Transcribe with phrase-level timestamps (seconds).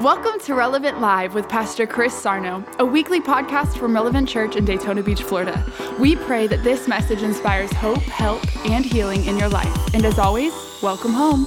[0.00, 4.64] Welcome to Relevant Live with Pastor Chris Sarno, a weekly podcast from Relevant Church in
[4.64, 5.64] Daytona Beach, Florida.
[6.00, 9.94] We pray that this message inspires hope, help, and healing in your life.
[9.94, 10.52] And as always,
[10.82, 11.44] welcome home.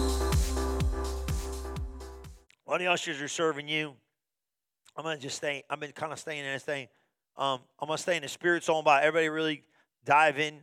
[2.64, 3.96] While the ushers are serving you,
[4.96, 5.66] I'm gonna just stay.
[5.70, 6.88] I've been kind of staying in this thing.
[7.36, 9.66] Um, I'm gonna stay in the spirit zone by everybody really
[10.06, 10.62] dive in,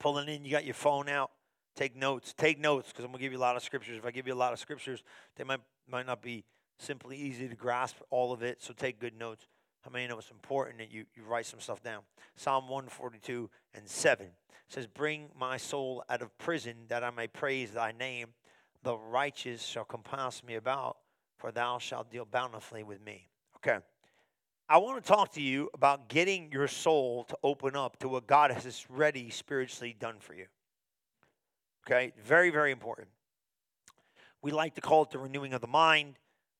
[0.00, 0.44] pulling in.
[0.44, 1.30] You got your phone out.
[1.76, 2.34] Take notes.
[2.36, 3.96] Take notes because I'm gonna give you a lot of scriptures.
[3.96, 5.04] If I give you a lot of scriptures,
[5.36, 6.44] they might might not be
[6.78, 8.62] simply easy to grasp all of it.
[8.62, 9.46] So take good notes.
[9.82, 12.02] How many know it's important that you, you write some stuff down?
[12.36, 14.28] Psalm 142 and 7
[14.68, 18.28] says, Bring my soul out of prison that I may praise thy name.
[18.82, 20.96] The righteous shall compass me about,
[21.38, 23.28] for thou shalt deal bountifully with me.
[23.56, 23.78] Okay.
[24.68, 28.26] I want to talk to you about getting your soul to open up to what
[28.26, 30.46] God has already spiritually done for you.
[31.86, 32.12] Okay?
[32.22, 33.08] Very, very important.
[34.40, 36.14] We like to call it the renewing of the mind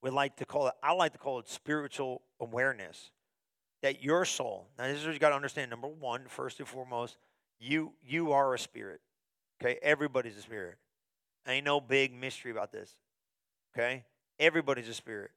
[0.04, 3.10] we like to call it, I like to call it spiritual awareness.
[3.82, 5.70] That your soul, now this is what you got to understand.
[5.70, 7.16] Number one, first and foremost,
[7.58, 9.00] you you are a spirit.
[9.60, 10.76] Okay, everybody's a spirit.
[11.46, 12.96] Ain't no big mystery about this.
[13.76, 14.04] Okay,
[14.38, 15.32] everybody's a spirit.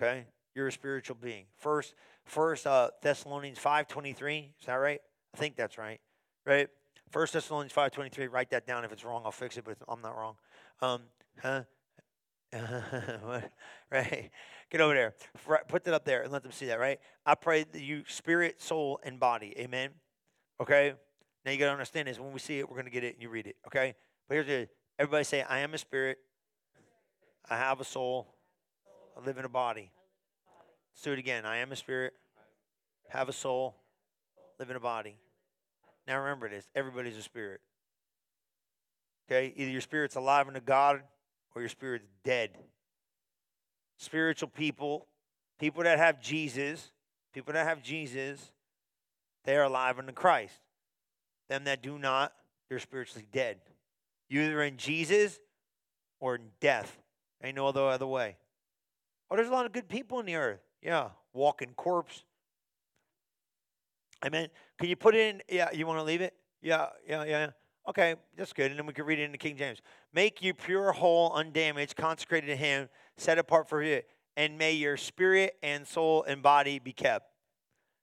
[0.00, 1.44] Okay, you're a spiritual being.
[1.58, 4.52] First, first uh, Thessalonians five twenty three.
[4.58, 5.00] Is that right?
[5.34, 6.00] I think that's right.
[6.46, 6.68] Right.
[7.10, 8.26] First Thessalonians five twenty three.
[8.26, 8.84] Write that down.
[8.86, 9.64] If it's wrong, I'll fix it.
[9.64, 10.36] But I'm not wrong.
[10.80, 11.02] Um,
[11.42, 11.62] huh?
[13.90, 14.30] right?
[14.70, 15.14] Get over there.
[15.68, 16.98] Put that up there and let them see that, right?
[17.24, 19.54] I pray that you spirit, soul, and body.
[19.58, 19.90] Amen.
[20.60, 20.94] Okay?
[21.44, 22.18] Now you got to understand this.
[22.18, 23.56] When we see it, we're going to get it and you read it.
[23.66, 23.94] Okay?
[24.28, 24.68] But here's the
[24.98, 26.18] everybody say, I am a spirit.
[27.48, 28.34] I have a soul.
[29.16, 29.92] I live in a body.
[30.92, 31.44] Let's do it again.
[31.44, 32.14] I am a spirit.
[33.08, 33.76] Have a soul.
[34.58, 35.16] Live in a body.
[36.08, 37.60] Now remember this everybody's a spirit.
[39.28, 39.52] Okay?
[39.56, 41.02] Either your spirit's alive unto God
[41.56, 42.50] or your spirit's dead.
[43.96, 45.06] Spiritual people,
[45.58, 46.92] people that have Jesus,
[47.32, 48.52] people that have Jesus,
[49.44, 50.52] they are alive in Christ.
[51.48, 52.34] Them that do not,
[52.68, 53.56] they're spiritually dead.
[54.28, 55.40] You're either in Jesus
[56.20, 56.98] or in death.
[57.42, 58.36] Ain't no other other way.
[59.30, 60.60] Oh, there's a lot of good people in the earth.
[60.82, 62.24] Yeah, walking corpse.
[64.24, 64.48] Amen.
[64.78, 65.42] Can you put it in?
[65.48, 66.34] Yeah, you want to leave it?
[66.60, 67.50] Yeah, yeah, yeah.
[67.88, 68.70] Okay, that's good.
[68.70, 69.78] And then we can read it in the King James.
[70.12, 74.02] Make you pure, whole, undamaged, consecrated to Him, set apart for Him,
[74.36, 77.30] and may your spirit and soul and body be kept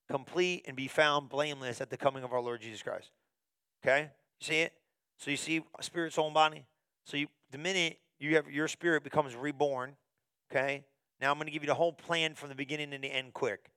[0.09, 3.09] complete and be found blameless at the coming of our Lord Jesus Christ.
[3.83, 4.73] Okay, you see it?
[5.17, 6.65] So you see spirit, soul, and body.
[7.05, 9.95] So you, the minute you have your spirit becomes reborn.
[10.51, 10.83] Okay.
[11.21, 13.33] Now I'm going to give you the whole plan from the beginning and the end
[13.33, 13.69] quick.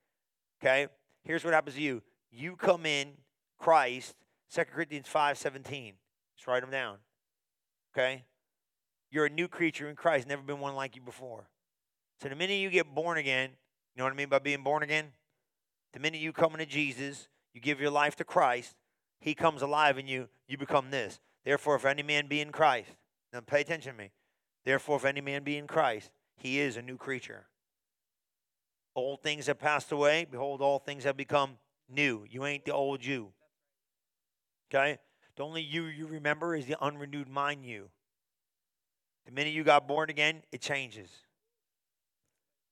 [0.62, 0.88] Okay.
[1.24, 2.02] Here's what happens to you.
[2.30, 3.12] You come in
[3.58, 4.14] Christ
[4.54, 5.94] 2 Corinthians 5 17.
[6.36, 6.98] Just write them down.
[7.92, 8.24] Okay?
[9.10, 11.48] You're a new creature in Christ, never been one like you before.
[12.20, 13.50] So the minute you get born again,
[13.94, 15.12] you know what I mean by being born again?
[15.92, 18.74] The minute you come into Jesus, you give your life to Christ,
[19.20, 21.20] He comes alive in you, you become this.
[21.44, 22.90] Therefore, if any man be in Christ,
[23.32, 24.10] now pay attention to me.
[24.64, 27.46] Therefore, if any man be in Christ, he is a new creature.
[28.94, 30.26] Old things have passed away.
[30.28, 31.58] Behold, all things have become
[31.88, 32.24] new.
[32.28, 33.32] You ain't the old you.
[34.70, 34.98] Okay?
[35.36, 37.90] The only you you remember is the unrenewed mind you.
[39.26, 41.10] The minute you got born again, it changes.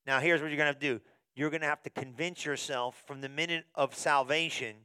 [0.06, 1.00] Now, here's what you're going to have to do
[1.37, 4.77] you're going to have to convince yourself from the minute of salvation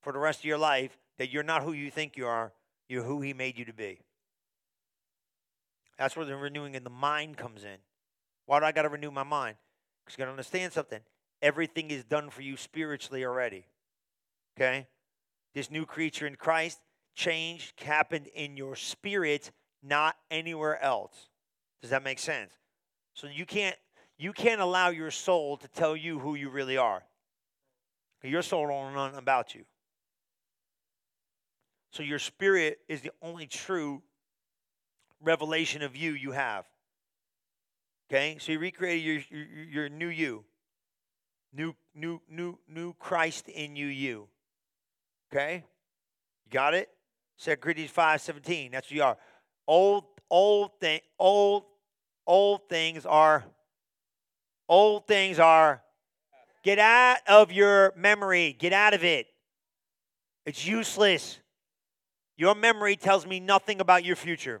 [0.00, 2.52] for the rest of your life that you're not who you think you are,
[2.88, 4.00] you're who He made you to be.
[5.98, 7.78] That's where the renewing in the mind comes in.
[8.46, 9.56] Why do I got to renew my mind?
[10.04, 11.00] Because you got to understand something.
[11.40, 13.66] Everything is done for you spiritually already.
[14.56, 14.86] Okay?
[15.54, 16.80] This new creature in Christ,
[17.14, 19.50] change happened in your spirit,
[19.82, 21.28] not anywhere else.
[21.80, 22.52] Does that make sense?
[23.14, 23.76] So you can't
[24.18, 27.02] you can't allow your soul to tell you who you really are.
[28.22, 29.64] Your soul don't know nothing about you.
[31.90, 34.00] So your spirit is the only true
[35.20, 36.64] revelation of you you have.
[38.08, 38.36] Okay?
[38.40, 40.44] So you recreated your, your, your new you.
[41.52, 44.28] New new new new Christ in you you.
[45.32, 45.64] Okay?
[46.44, 46.90] You got it?
[47.38, 48.70] 2 Corinthians 5 17.
[48.70, 49.16] That's what you are.
[49.66, 51.64] Old, old thing, old,
[52.26, 53.44] old things are,
[54.68, 55.82] old things are,
[56.62, 58.54] get out of your memory.
[58.58, 59.26] Get out of it.
[60.44, 61.38] It's useless.
[62.36, 64.60] Your memory tells me nothing about your future.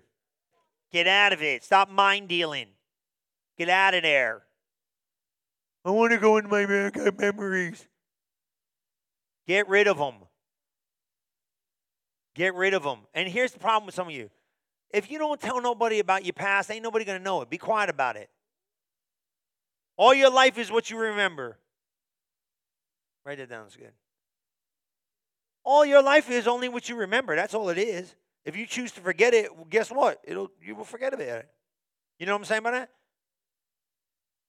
[0.92, 1.64] Get out of it.
[1.64, 2.68] Stop mind dealing.
[3.58, 4.42] Get out of there.
[5.84, 6.64] I want to go into my
[7.18, 7.86] memories.
[9.46, 10.14] Get rid of them.
[12.34, 13.00] Get rid of them.
[13.14, 14.30] And here's the problem with some of you.
[14.90, 17.50] If you don't tell nobody about your past, ain't nobody going to know it.
[17.50, 18.28] Be quiet about it.
[19.96, 21.58] All your life is what you remember.
[23.24, 23.66] Write that down.
[23.66, 23.92] It's good.
[25.64, 27.36] All your life is only what you remember.
[27.36, 28.14] That's all it is.
[28.44, 30.20] If you choose to forget it, well, guess what?
[30.24, 31.48] It'll you will forget about it.
[32.18, 32.90] You know what I'm saying about that?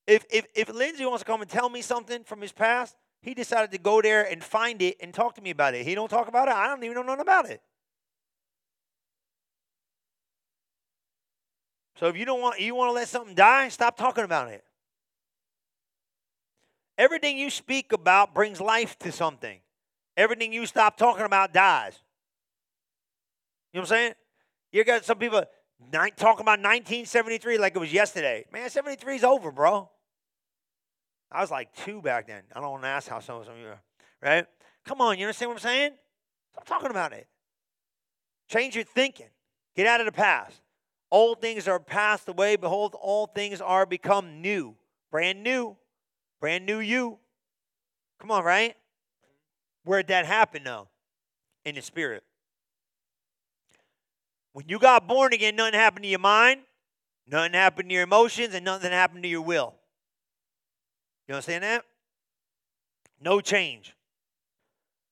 [0.08, 3.34] If if if Lindsay wants to come and tell me something from his past, he
[3.36, 5.86] decided to go there and find it and talk to me about it.
[5.86, 6.56] He don't talk about it.
[6.56, 7.62] I don't even know nothing about it.
[11.96, 14.64] So if you don't want you want to let something die, stop talking about it.
[16.98, 19.60] Everything you speak about brings life to something.
[20.16, 22.00] Everything you stop talking about dies.
[23.72, 24.14] You know what I'm saying?
[24.72, 25.44] You got some people
[25.92, 28.46] talking about 1973 like it was yesterday.
[28.52, 29.90] Man, 73 is over, bro.
[31.32, 32.44] I was like two back then.
[32.56, 33.82] I don't want to ask how some of you are,
[34.22, 34.46] right?
[34.86, 35.92] Come on, you understand what I'm saying?
[36.54, 37.28] Stop talking about it.
[38.48, 39.30] Change your thinking.
[39.76, 40.62] Get out of the past.
[41.14, 42.56] Old things are passed away.
[42.56, 44.74] Behold, all things are become new.
[45.12, 45.78] Brand new.
[46.42, 47.20] Brand new you.
[48.20, 48.76] Come on, right?
[49.86, 50.88] Where'd that happen though?
[51.66, 52.24] In the spirit.
[54.54, 56.62] When you got born again, nothing happened to your mind,
[57.28, 59.76] nothing happened to your emotions, and nothing happened to your will.
[61.28, 61.86] You understand that?
[63.22, 63.96] No change.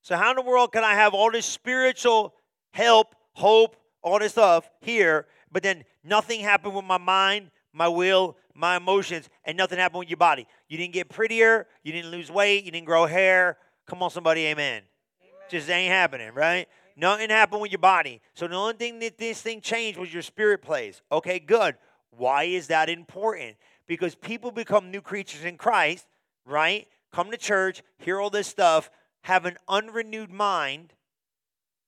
[0.01, 2.33] So, how in the world can I have all this spiritual
[2.71, 8.37] help, hope, all this stuff here, but then nothing happened with my mind, my will,
[8.53, 10.47] my emotions, and nothing happened with your body?
[10.67, 13.57] You didn't get prettier, you didn't lose weight, you didn't grow hair.
[13.87, 14.83] Come on, somebody, amen.
[15.21, 15.31] amen.
[15.49, 16.67] Just ain't happening, right?
[16.95, 18.21] Nothing happened with your body.
[18.33, 21.01] So the only thing that this thing changed was your spirit plays.
[21.11, 21.75] Okay, good.
[22.11, 23.57] Why is that important?
[23.87, 26.05] Because people become new creatures in Christ,
[26.45, 26.87] right?
[27.11, 28.89] Come to church, hear all this stuff,
[29.23, 30.93] have an unrenewed mind,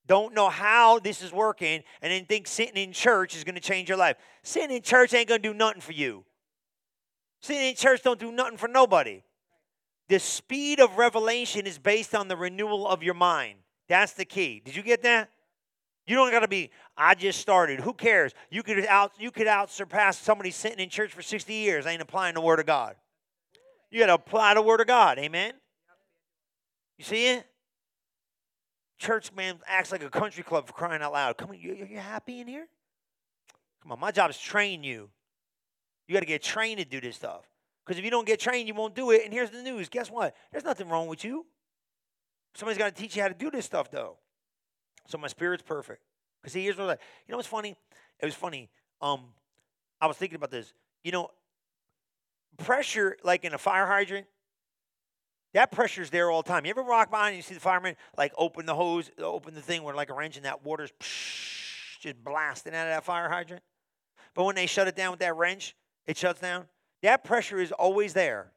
[0.08, 3.62] don't know how this is working, and then think sitting in church is going to
[3.62, 4.18] change your life.
[4.44, 6.26] Sitting in church ain't going to do nothing for you.
[7.42, 9.24] Sitting in church don't do nothing for nobody.
[10.10, 13.60] The speed of revelation is based on the renewal of your mind.
[13.88, 14.62] That's the key.
[14.64, 15.30] Did you get that?
[16.06, 16.70] You don't got to be.
[16.98, 17.80] I just started.
[17.80, 18.34] Who cares?
[18.50, 19.14] You could out.
[19.18, 21.86] You could out surpass somebody sitting in church for sixty years.
[21.86, 22.96] Ain't applying the word of God.
[23.90, 25.18] You got to apply the word of God.
[25.20, 25.54] Amen.
[26.98, 27.46] You see it?
[29.04, 31.38] Church man acts like a country club for crying out loud.
[31.38, 32.68] Come on, you, you happy in here?
[33.82, 35.10] Come on, my job is train you.
[36.08, 37.42] You got to get trained to do this stuff.
[37.86, 39.24] Because if you don't get trained, you won't do it.
[39.26, 39.90] And here's the news.
[39.90, 40.34] Guess what?
[40.52, 41.46] There's nothing wrong with you.
[42.56, 44.16] Somebody's got to teach you how to do this stuff, though.
[45.08, 46.02] So my spirit's perfect.
[46.42, 47.76] Because here's what I, you know what's funny?
[48.22, 48.70] It was funny.
[49.02, 49.20] Um,
[50.00, 50.74] I was thinking about this.
[51.04, 51.32] You know,
[52.58, 54.28] pressure, like in a fire hydrant,
[55.54, 56.66] that pressure's there all the time.
[56.66, 59.62] You ever walk by and you see the fireman like open the hose, open the
[59.62, 60.92] thing where like a wrench and that water's
[62.00, 63.64] just blasting out of that fire hydrant?
[64.34, 65.76] But when they shut it down with that wrench,
[66.08, 66.66] it shuts down.
[67.04, 68.52] That pressure is always there.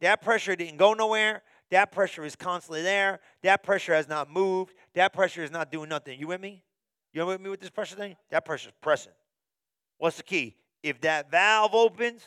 [0.00, 1.42] That pressure didn't go nowhere.
[1.70, 3.20] That pressure is constantly there.
[3.42, 4.74] That pressure has not moved.
[4.94, 6.18] That pressure is not doing nothing.
[6.18, 6.62] You with me?
[7.12, 8.16] You with me with this pressure thing?
[8.30, 9.12] That pressure is pressing.
[9.98, 10.56] What's the key?
[10.82, 12.22] If that valve opens,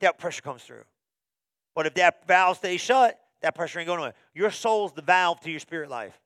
[0.00, 0.84] that pressure comes through.
[1.76, 4.14] But if that valve stays shut, that pressure ain't going nowhere.
[4.34, 6.18] Your soul's the valve to your spirit life.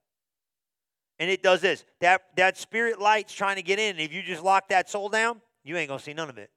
[1.19, 1.85] And it does this.
[2.01, 3.99] That that spirit light's trying to get in.
[3.99, 6.51] If you just lock that soul down, you ain't gonna see none of it.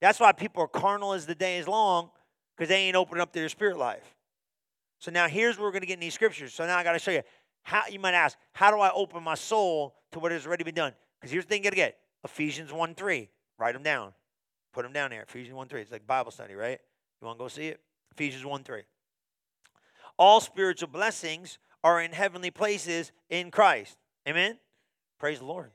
[0.00, 2.10] That's why people are carnal as the day is long,
[2.56, 4.14] because they ain't opening up their spirit life.
[5.00, 6.52] So now here's where we're to get in these scriptures.
[6.52, 7.22] So now I got to show you
[7.62, 10.74] how you might ask, how do I open my soul to what has already been
[10.74, 10.92] done?
[11.18, 13.28] Because here's the thing you got to get Ephesians 1 3.
[13.58, 14.12] Write them down.
[14.72, 15.22] Put them down there.
[15.22, 15.80] Ephesians 1 3.
[15.80, 16.78] It's like Bible study, right?
[17.20, 17.80] You want to go see it?
[18.12, 18.82] Ephesians 1 3.
[20.16, 23.96] All spiritual blessings are in heavenly places in Christ.
[24.28, 24.58] Amen?
[25.18, 25.70] Praise the Lord.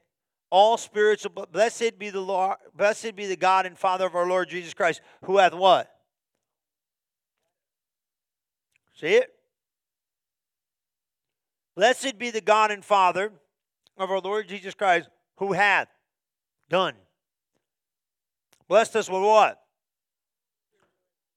[0.49, 4.49] All spiritual blessed be the Lord, blessed be the God and Father of our Lord
[4.49, 5.89] Jesus Christ, who hath what?
[8.93, 9.33] See it?
[11.75, 13.31] Blessed be the God and Father
[13.97, 15.87] of our Lord Jesus Christ, who hath
[16.69, 16.93] done.
[18.67, 19.62] Blessed us with what?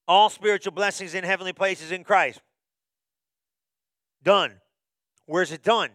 [0.09, 2.41] All spiritual blessings in heavenly places in Christ.
[4.23, 4.53] Done.
[5.27, 5.91] Where's it done?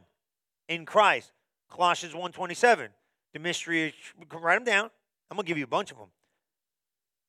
[0.68, 1.32] In Christ.
[1.70, 2.90] Colossians 1.27.
[3.34, 3.94] The mystery, is,
[4.34, 4.90] write them down.
[5.30, 6.10] I'm going to give you a bunch of them.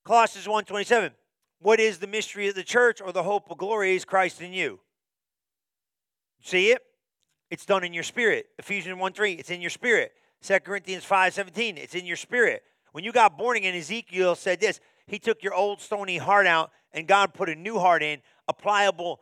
[0.04, 1.12] Colossians 1.27.
[1.60, 4.52] What is the mystery of the church or the hope of glory is Christ in
[4.52, 4.80] you?
[6.42, 6.82] See it?
[7.50, 8.46] It's done in your spirit.
[8.58, 10.12] Ephesians 1 3, it's in your spirit.
[10.42, 12.64] 2 Corinthians 5 17, it's in your spirit.
[12.90, 14.80] When you got born again, Ezekiel said this
[15.12, 18.54] He took your old stony heart out, and God put a new heart in, a
[18.54, 19.20] pliable,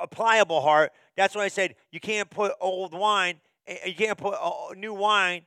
[0.00, 0.90] a pliable heart.
[1.18, 4.70] That's why I said you can't put old wine, eh, eh you can't put uh,
[4.70, 5.42] uh, new wine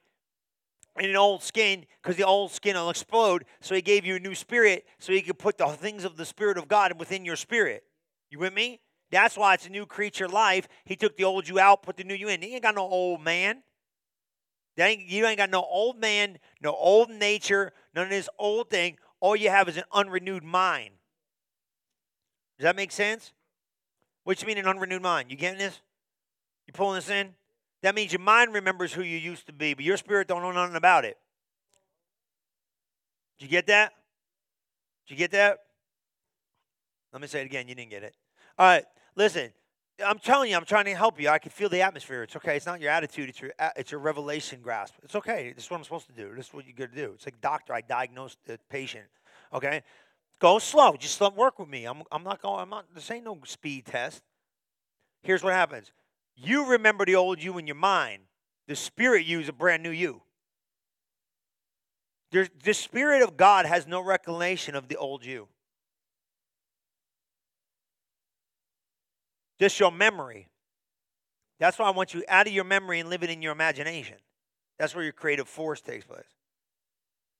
[1.00, 3.43] in an old skin because the old skin will explode.
[3.59, 6.25] So he gave you a new spirit so he could put the things of the
[6.25, 7.83] Spirit of God within your spirit.
[8.29, 8.81] You with me?
[9.09, 10.67] That's why it's a new creature life.
[10.85, 12.43] He took the old you out, put the new you in.
[12.43, 13.63] He ain't got no old man.
[14.77, 18.97] You ain't got no old man, no old nature, none of this old thing.
[19.21, 20.95] All you have is an unrenewed mind.
[22.57, 23.31] Does that make sense?
[24.23, 25.31] What you mean an unrenewed mind?
[25.31, 25.79] You getting this?
[26.67, 27.33] You pulling this in?
[27.81, 30.51] That means your mind remembers who you used to be, but your spirit don't know
[30.51, 31.17] nothing about it.
[33.39, 33.93] Did you get that?
[35.07, 35.59] Did you get that?
[37.11, 37.67] Let me say it again.
[37.67, 38.15] You didn't get it.
[38.57, 38.85] All right.
[39.15, 39.51] Listen,
[40.05, 41.29] I'm telling you, I'm trying to help you.
[41.29, 42.24] I can feel the atmosphere.
[42.24, 42.55] It's okay.
[42.55, 43.29] It's not your attitude.
[43.29, 44.96] It's your it's your revelation grasp.
[45.03, 45.53] It's okay.
[45.55, 46.34] This is what I'm supposed to do.
[46.36, 47.12] This is what you got to do.
[47.15, 47.74] It's like doctor.
[47.74, 49.05] I diagnose the patient.
[49.53, 49.81] Okay,
[50.39, 50.96] go slow.
[50.98, 51.86] Just work with me.
[51.86, 52.62] I'm I'm not going.
[52.62, 52.86] I'm not.
[52.93, 54.22] This ain't no speed test.
[55.24, 55.91] Here's what happens.
[56.36, 58.24] You remember the old you in your mind.
[58.67, 60.22] The spirit you is a brand new you.
[62.31, 65.50] There's, the spirit of God has no recollection of the old you.
[69.61, 70.47] Just your memory.
[71.59, 74.15] That's why I want you out of your memory and live it in your imagination.
[74.79, 76.25] That's where your creative force takes place.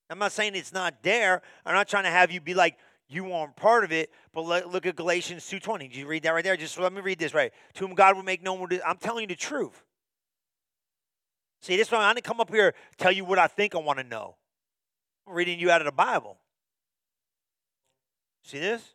[0.08, 1.42] I'm not saying it's not there.
[1.66, 4.12] I'm not trying to have you be like you aren't part of it.
[4.34, 5.88] But look at Galatians 2:20.
[5.88, 6.56] Did you read that right there?
[6.56, 7.52] Just let me read this right.
[7.74, 9.84] To whom God will make known I'm telling you the truth.
[11.64, 13.98] See, this one I didn't come up here tell you what I think I want
[13.98, 14.36] to know.
[15.26, 16.38] I'm reading you out of the Bible.
[18.44, 18.94] See this?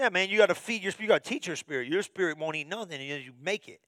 [0.00, 1.04] Yeah, man, you got to feed your spirit.
[1.04, 1.86] You got to teach your spirit.
[1.86, 3.82] Your spirit won't eat nothing until you make it.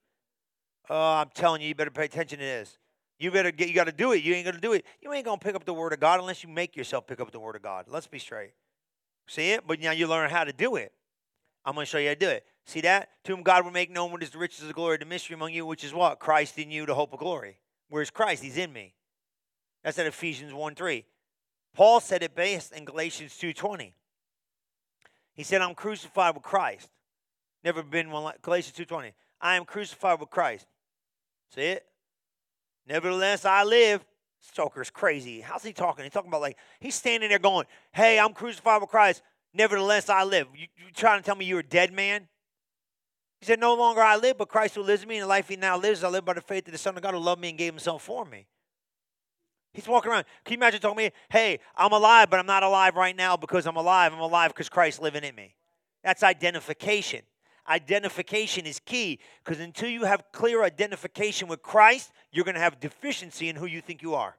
[0.87, 2.77] Oh, I'm telling you, you better pay attention to this.
[3.17, 3.67] You better get.
[3.67, 4.21] You got to do it.
[4.21, 4.85] You ain't gonna do it.
[5.01, 7.31] You ain't gonna pick up the word of God unless you make yourself pick up
[7.31, 7.85] the word of God.
[7.87, 8.51] Let's be straight.
[9.27, 9.65] See it?
[9.65, 10.91] But now you learn how to do it.
[11.65, 12.45] I'm gonna show you how to do it.
[12.67, 13.09] See that?
[13.23, 15.33] To whom God will make known what is the riches of the glory, the mystery
[15.33, 17.57] among you, which is what Christ in you, the hope of glory.
[17.89, 18.43] Where's Christ?
[18.43, 18.93] He's in me.
[19.83, 21.05] That's at Ephesians 1 3.
[21.73, 23.93] Paul said it best in Galatians 2.20.
[25.33, 26.89] He said, I'm crucified with Christ.
[27.63, 29.13] Never been one like Galatians 2.20.
[29.41, 30.67] I am crucified with Christ.
[31.53, 31.85] See it?
[32.87, 34.03] Nevertheless, I live.
[34.39, 35.39] Stoker's crazy.
[35.39, 36.03] How's he talking?
[36.03, 39.21] He's talking about like, he's standing there going, Hey, I'm crucified with Christ.
[39.53, 40.47] Nevertheless, I live.
[40.53, 42.27] You, you trying to tell me you're a dead man?
[43.39, 45.47] He said, No longer I live, but Christ who lives in me, and the life
[45.47, 47.41] he now lives, I live by the faith of the Son of God who loved
[47.41, 48.47] me and gave himself for me.
[49.73, 50.25] He's walking around.
[50.45, 53.65] Can you imagine telling me, hey, I'm alive, but I'm not alive right now because
[53.65, 54.13] I'm alive.
[54.13, 55.55] I'm alive because Christ's living in me.
[56.03, 57.21] That's identification.
[57.67, 62.79] Identification is key because until you have clear identification with Christ, you're going to have
[62.79, 64.35] deficiency in who you think you are.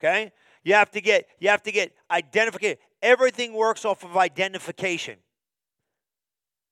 [0.00, 0.32] Okay?
[0.64, 2.78] You have to get you have to get identification.
[3.00, 5.18] Everything works off of identification.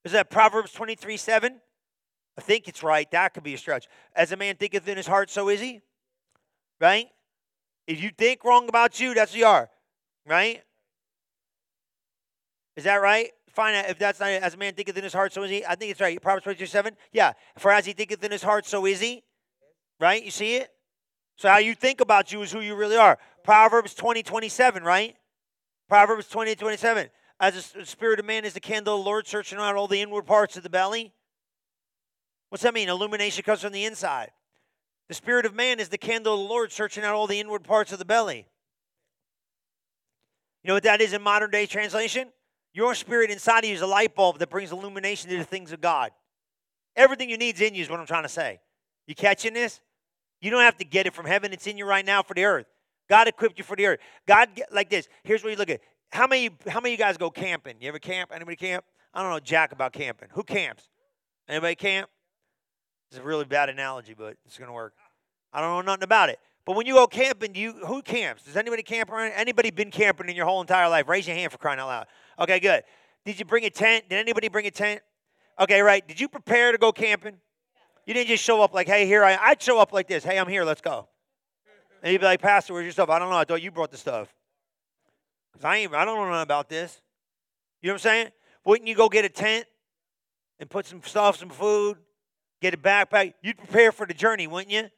[0.05, 1.61] Is that Proverbs 23 7?
[2.39, 3.09] I think it's right.
[3.11, 3.87] That could be a stretch.
[4.17, 5.83] As a man thinketh in his heart, so is he
[6.81, 7.09] right?
[7.87, 9.69] If you think wrong about you, that's who you are,
[10.27, 10.63] right?
[12.77, 13.31] Is that right?
[13.59, 15.65] Out if that's not as a man thinketh in his heart, so is he.
[15.67, 16.21] I think it's right.
[16.23, 16.97] Proverbs 22 7.
[17.13, 17.33] Yeah.
[17.59, 19.23] For as he thinketh in his heart, so is he.
[19.99, 20.25] Right?
[20.25, 20.71] You see it?
[21.37, 23.19] So how you think about you is who you really are.
[23.45, 25.15] Proverbs 20, 27, right?
[25.89, 27.11] Proverbs 20, 27.
[27.39, 30.01] As the spirit of man is the candle of the Lord, searching out all the
[30.01, 31.13] inward parts of the belly.
[32.49, 32.89] What's that mean?
[32.89, 34.31] Illumination comes from the inside.
[35.11, 37.65] The spirit of man is the candle of the Lord, searching out all the inward
[37.65, 38.47] parts of the belly.
[40.63, 42.29] You know what that is in modern day translation?
[42.73, 45.73] Your spirit inside of you is a light bulb that brings illumination to the things
[45.73, 46.13] of God.
[46.95, 48.61] Everything you need is in you, is what I'm trying to say.
[49.09, 49.81] You catching this?
[50.41, 52.45] You don't have to get it from heaven, it's in you right now for the
[52.45, 52.67] earth.
[53.09, 53.99] God equipped you for the earth.
[54.29, 55.09] God, like this.
[55.25, 55.81] Here's what you look at.
[56.13, 57.75] How many, how many of you guys go camping?
[57.81, 58.31] You ever camp?
[58.33, 58.85] Anybody camp?
[59.13, 60.29] I don't know jack about camping.
[60.35, 60.89] Who camps?
[61.49, 62.09] Anybody camp?
[63.11, 64.95] It's a really bad analogy, but it's going to work.
[65.53, 66.39] I don't know nothing about it.
[66.65, 68.45] But when you go camping, you who camps?
[68.45, 69.33] Does anybody camp around?
[69.33, 71.09] Anybody been camping in your whole entire life?
[71.09, 72.07] Raise your hand for crying out loud.
[72.39, 72.85] Okay, good.
[73.25, 74.09] Did you bring a tent?
[74.09, 75.01] Did anybody bring a tent?
[75.59, 76.07] Okay, right.
[76.07, 77.37] Did you prepare to go camping?
[78.07, 80.23] You didn't just show up like, hey, here I I'd show up like this.
[80.23, 80.65] Hey, I'm here.
[80.65, 81.09] Let's go.
[82.03, 83.09] And you'd be like, Pastor, where's your stuff?
[83.09, 83.37] I don't know.
[83.37, 84.33] I thought you brought the stuff.
[85.53, 87.01] Because I ain't I don't know nothing about this.
[87.83, 88.29] You know what I'm saying?
[88.65, 89.67] Wouldn't you go get a tent
[90.61, 91.97] and put some stuff, some food,
[92.61, 93.35] get a backpack.
[93.43, 94.89] You'd prepare for the journey, wouldn't you?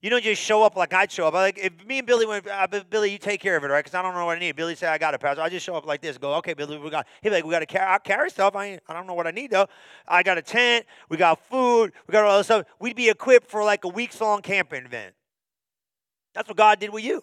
[0.00, 1.34] You don't just show up like I'd show up.
[1.34, 3.84] Like if me and Billy went, uh, Billy, you take care of it, right?
[3.84, 4.56] Because I don't know what I need.
[4.56, 5.42] Billy say I got it, Pastor.
[5.42, 6.18] I just show up like this.
[6.18, 7.06] Go, okay, Billy, we got.
[7.22, 7.98] He like, we got to carry.
[8.00, 8.56] Carry stuff.
[8.56, 9.68] I I don't know what I need though.
[10.08, 10.86] I got a tent.
[11.08, 11.92] We got food.
[12.08, 12.66] We got all this stuff.
[12.80, 15.14] We'd be equipped for like a weeks long camping event.
[16.34, 17.22] That's what God did with you.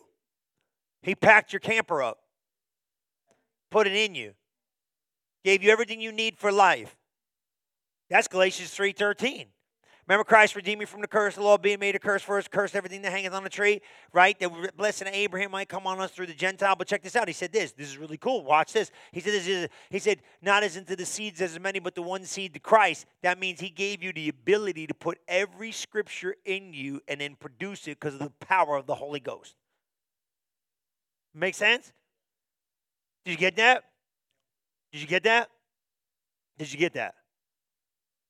[1.02, 2.20] He packed your camper up,
[3.70, 4.36] put it in you,
[5.44, 6.96] gave you everything you need for life.
[8.10, 9.48] That's Galatians three thirteen.
[10.10, 12.48] Remember, Christ redeemed me from the curse, the law being made a curse for us,
[12.48, 13.80] cursed everything that hangeth on the tree,
[14.12, 14.38] right?
[14.40, 16.76] The blessing of Abraham might come on us through the Gentile.
[16.76, 17.28] But check this out.
[17.28, 17.74] He said this.
[17.74, 18.44] This is really cool.
[18.44, 18.90] Watch this.
[19.12, 22.02] He said, this is, he said, not as into the seeds as many, but the
[22.02, 23.06] one seed to Christ.
[23.22, 27.36] That means he gave you the ability to put every scripture in you and then
[27.36, 29.54] produce it because of the power of the Holy Ghost.
[31.36, 31.94] Make sense?
[33.26, 33.84] Did you get that?
[34.92, 35.50] Did you get that?
[36.58, 37.14] Did you get that?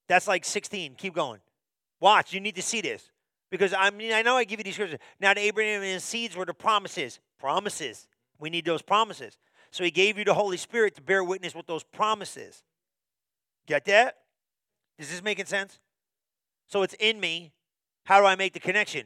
[0.09, 0.95] That's like 16.
[0.95, 1.39] Keep going.
[2.00, 3.12] Watch, you need to see this.
[3.50, 5.00] Because I mean, I know I give you these scriptures.
[5.20, 7.20] Now, to Abraham and his seeds were the promises.
[7.39, 8.08] Promises.
[8.38, 9.38] We need those promises.
[9.72, 12.63] So he gave you the Holy Spirit to bear witness with those promises.
[13.68, 14.18] Get that?
[14.98, 15.79] Is this making sense?
[16.68, 17.51] So it's in me.
[18.06, 19.06] How do I make the connection?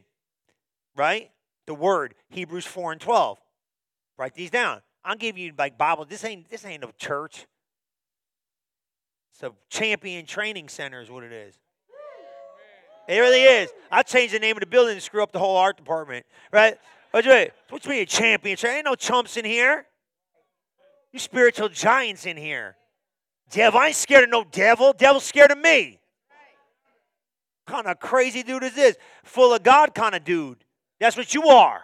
[0.95, 1.31] Right?
[1.65, 3.39] The word, Hebrews 4 and 12.
[4.17, 4.81] Write these down.
[5.03, 6.05] I'm giving you like Bible.
[6.05, 7.45] This ain't this ain't no church.
[9.33, 11.57] It's a champion training center, is what it is.
[13.07, 13.69] It really is.
[13.91, 16.77] I changed the name of the building to screw up the whole art department, right?
[17.11, 17.27] What's
[17.69, 18.57] What's me a champion?
[18.65, 19.85] Ain't no chumps in here.
[21.11, 22.75] You spiritual giants in here.
[23.51, 24.93] Devil, I ain't scared of no devil.
[24.93, 25.99] Devil's scared of me.
[27.67, 28.95] Kind of crazy dude is this?
[29.23, 30.63] Full of God kind of dude.
[30.99, 31.81] That's what you are.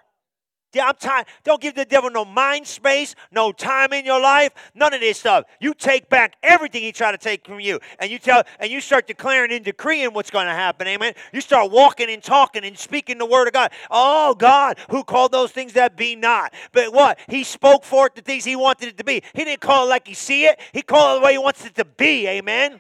[0.76, 1.26] I'm tired.
[1.44, 5.20] Don't give the devil no mind space, no time in your life, none of this
[5.20, 5.46] stuff.
[5.60, 8.80] You take back everything he tried to take from you, and you tell, and you
[8.80, 10.88] start declaring and decreeing what's going to happen.
[10.88, 11.14] Amen.
[11.34, 13.72] You start walking and talking and speaking the word of God.
[13.90, 16.54] Oh God, who called those things that be not?
[16.72, 19.24] But what he spoke forth the things he wanted it to be.
[19.34, 20.60] He didn't call it like he see it.
[20.72, 22.28] He called it the way he wants it to be.
[22.28, 22.80] Amen.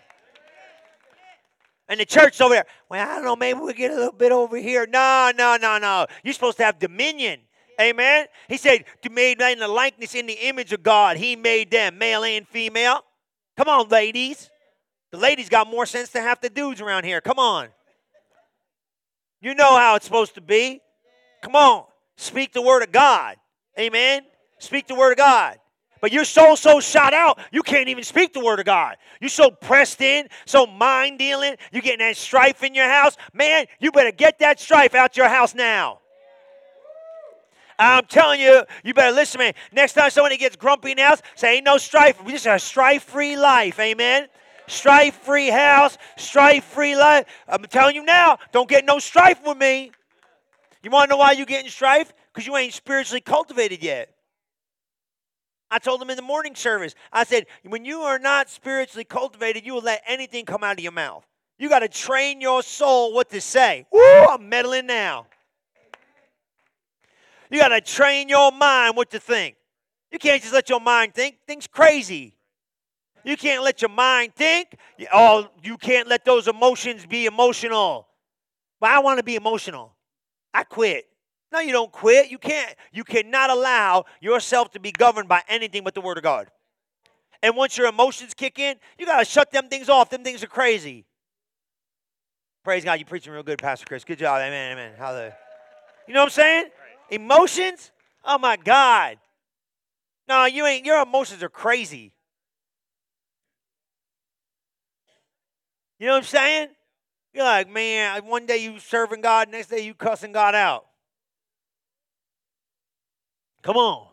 [1.87, 4.31] And the church over there, well, I don't know, maybe we get a little bit
[4.31, 4.85] over here.
[4.87, 6.05] No, no, no, no.
[6.23, 7.39] You're supposed to have dominion.
[7.79, 8.25] Amen.
[8.47, 11.17] He said, to made in the likeness in the image of God.
[11.17, 13.03] He made them, male and female.
[13.55, 14.49] Come on, ladies.
[15.11, 17.21] The ladies got more sense than half the dudes around here.
[17.21, 17.69] Come on.
[19.41, 20.81] You know how it's supposed to be.
[21.41, 21.85] Come on.
[22.17, 23.37] Speak the word of God.
[23.79, 24.23] Amen.
[24.59, 25.57] Speak the word of God.
[26.01, 28.95] But you're so, so shot out, you can't even speak the word of God.
[29.19, 31.55] You're so pressed in, so mind dealing.
[31.71, 33.17] You're getting that strife in your house.
[33.33, 35.98] Man, you better get that strife out your house now.
[37.79, 39.53] I'm telling you, you better listen to me.
[39.71, 42.21] Next time somebody gets grumpy in the house, say, ain't no strife.
[42.23, 43.79] We just a strife free life.
[43.79, 44.27] Amen.
[44.67, 47.25] Strife free house, strife free life.
[47.47, 49.91] I'm telling you now, don't get no strife with me.
[50.83, 52.13] You want to know why you're getting strife?
[52.31, 54.09] Because you ain't spiritually cultivated yet.
[55.71, 59.65] I told them in the morning service, I said, when you are not spiritually cultivated,
[59.65, 61.25] you will let anything come out of your mouth.
[61.57, 63.85] You got to train your soul what to say.
[63.91, 65.27] Woo, I'm meddling now.
[67.49, 69.55] You got to train your mind what to think.
[70.11, 71.37] You can't just let your mind think.
[71.47, 72.35] Think's crazy.
[73.23, 74.77] You can't let your mind think.
[75.13, 78.07] Oh, you can't let those emotions be emotional.
[78.79, 79.93] But I want to be emotional.
[80.53, 81.05] I quit.
[81.51, 82.29] No, you don't quit.
[82.29, 82.73] You can't.
[82.91, 86.49] You cannot allow yourself to be governed by anything but the Word of God.
[87.41, 90.09] And once your emotions kick in, you got to shut them things off.
[90.09, 91.05] Them things are crazy.
[92.63, 92.99] Praise God.
[92.99, 94.03] You're preaching real good, Pastor Chris.
[94.03, 94.39] Good job.
[94.41, 94.73] Amen.
[94.73, 94.91] Amen.
[94.97, 95.35] Hallelujah.
[96.07, 96.65] You know what I'm saying?
[97.11, 97.91] Emotions?
[98.23, 99.17] Oh my God.
[100.27, 102.13] No, you ain't your emotions are crazy.
[105.99, 106.67] You know what I'm saying?
[107.33, 110.85] You're like, man, one day you serving God, next day you cussing God out.
[113.61, 114.07] Come on.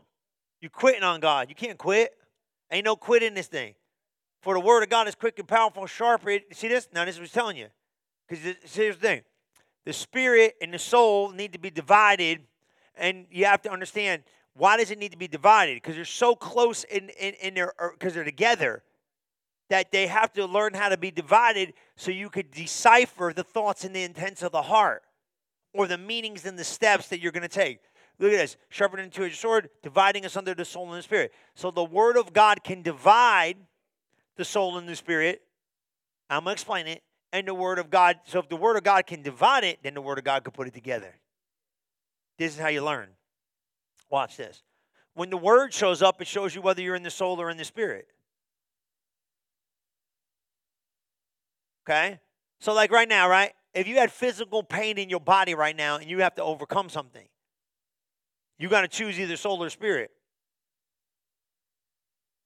[0.61, 1.49] You quitting on God.
[1.49, 2.13] You can't quit.
[2.71, 3.75] Ain't no quitting this thing.
[4.43, 6.39] For the word of God is quick and powerful, and sharper.
[6.53, 6.89] See this?
[6.93, 7.69] Now, this is what he's telling you.
[8.29, 9.23] Because here's the thing
[9.85, 12.41] the spirit and the soul need to be divided
[12.97, 14.23] and you have to understand
[14.55, 15.75] why does it need to be divided?
[15.75, 18.83] Because they're so close in, in, in their er, because they're together
[19.69, 23.85] that they have to learn how to be divided so you could decipher the thoughts
[23.85, 25.03] and the intents of the heart
[25.75, 27.81] or the meanings and the steps that you're going to take.
[28.19, 28.57] Look at this.
[28.71, 31.33] Sharpened into a sword, dividing us under the soul and the spirit.
[31.55, 33.57] So the word of God can divide
[34.37, 35.43] the soul and the spirit.
[36.31, 37.03] I'm going to explain it.
[37.33, 39.93] And the word of God, so if the word of God can divide it, then
[39.93, 41.15] the word of God can put it together.
[42.39, 43.09] This is how you learn.
[44.11, 44.63] Watch this.
[45.15, 47.57] When the word shows up, it shows you whether you're in the soul or in
[47.57, 48.07] the spirit.
[51.89, 52.21] Okay?
[52.61, 53.53] So, like right now, right?
[53.75, 56.89] If you had physical pain in your body right now and you have to overcome
[56.89, 57.27] something,
[58.59, 60.11] you got to choose either soul or spirit.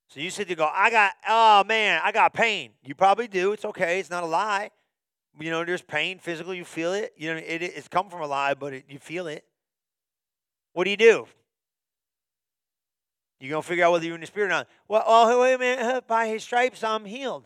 [0.09, 2.73] So you sit there go, I got, oh man, I got pain.
[2.85, 3.53] You probably do.
[3.53, 4.01] It's okay.
[4.01, 4.71] It's not a lie.
[5.39, 6.57] You know, there's pain physically.
[6.57, 7.13] You feel it.
[7.17, 9.45] You know, it, it's come from a lie, but it, you feel it.
[10.81, 11.27] What do you do?
[13.39, 14.69] You're going to figure out whether you're in the spirit or not.
[14.89, 16.07] Well, oh, wait a minute.
[16.07, 17.45] By his stripes, I'm healed.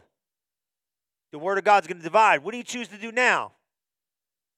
[1.33, 2.45] The word of God's going to divide.
[2.45, 3.51] What do you choose to do now?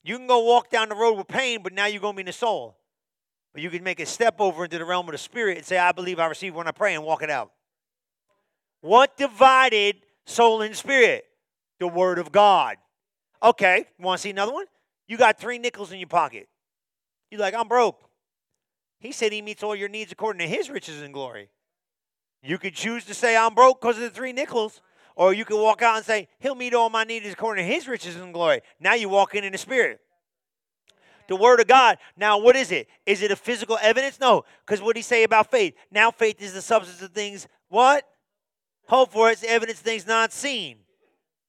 [0.05, 2.21] You can go walk down the road with pain, but now you're going to be
[2.21, 2.77] in the soul.
[3.55, 5.79] But you can make a step over into the realm of the spirit and say,
[5.79, 7.53] I believe I receive when I pray and walk it out.
[8.83, 11.25] What divided soul and spirit?
[11.81, 12.77] The word of God.
[13.43, 14.67] Okay, you want to see another one?
[15.09, 16.47] You got three nickels in your pocket.
[17.31, 18.06] You're like, I'm broke.
[19.07, 21.49] He said he meets all your needs according to his riches and glory.
[22.42, 24.81] You could choose to say, I'm broke because of the three nickels.
[25.14, 27.88] Or you could walk out and say, He'll meet all my needs according to His
[27.88, 28.61] riches and glory.
[28.81, 30.01] Now you walk in in the Spirit.
[31.29, 31.99] The Word of God.
[32.16, 32.88] Now, what is it?
[33.07, 34.21] Is it a physical evidence?
[34.21, 35.75] No, because what did He say about faith?
[35.90, 37.49] Now, faith is the substance of things.
[37.69, 38.07] What?
[38.88, 40.79] Hope for it's evidence of things not seen.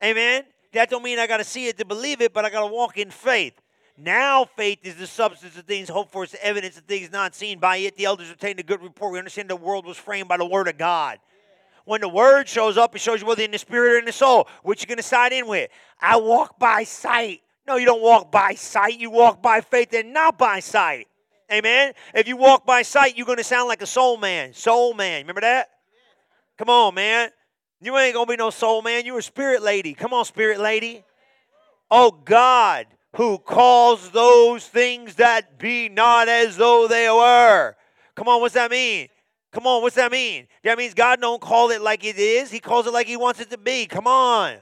[0.03, 0.43] Amen.
[0.73, 2.73] That don't mean I got to see it to believe it, but I got to
[2.73, 3.59] walk in faith.
[3.97, 7.33] Now faith is the substance of things hoped for, it's the evidence of things not
[7.33, 7.57] seen.
[7.59, 9.11] By it the elders obtained a good report.
[9.11, 11.19] We understand the world was framed by the word of God.
[11.85, 14.11] When the word shows up, it shows you whether in the spirit or in the
[14.11, 15.71] soul, which you're going to side in with.
[16.01, 17.41] I walk by sight.
[17.65, 18.99] No, you don't walk by sight.
[18.99, 21.07] You walk by faith and not by sight.
[21.49, 21.93] Amen.
[22.13, 24.53] If you walk by sight, you're going to sound like a soul man.
[24.53, 25.21] Soul man.
[25.21, 25.69] Remember that?
[26.57, 27.29] Come on, man.
[27.79, 29.05] You ain't going to be no soul man.
[29.05, 29.93] You're a spirit lady.
[29.93, 31.05] Come on, spirit lady.
[31.89, 37.75] Oh, God, who calls those things that be not as though they were.
[38.15, 39.07] Come on, what's that mean?
[39.51, 40.47] Come on, what's that mean?
[40.63, 42.51] That means God don't call it like it is.
[42.51, 43.85] He calls it like he wants it to be.
[43.85, 44.57] Come on.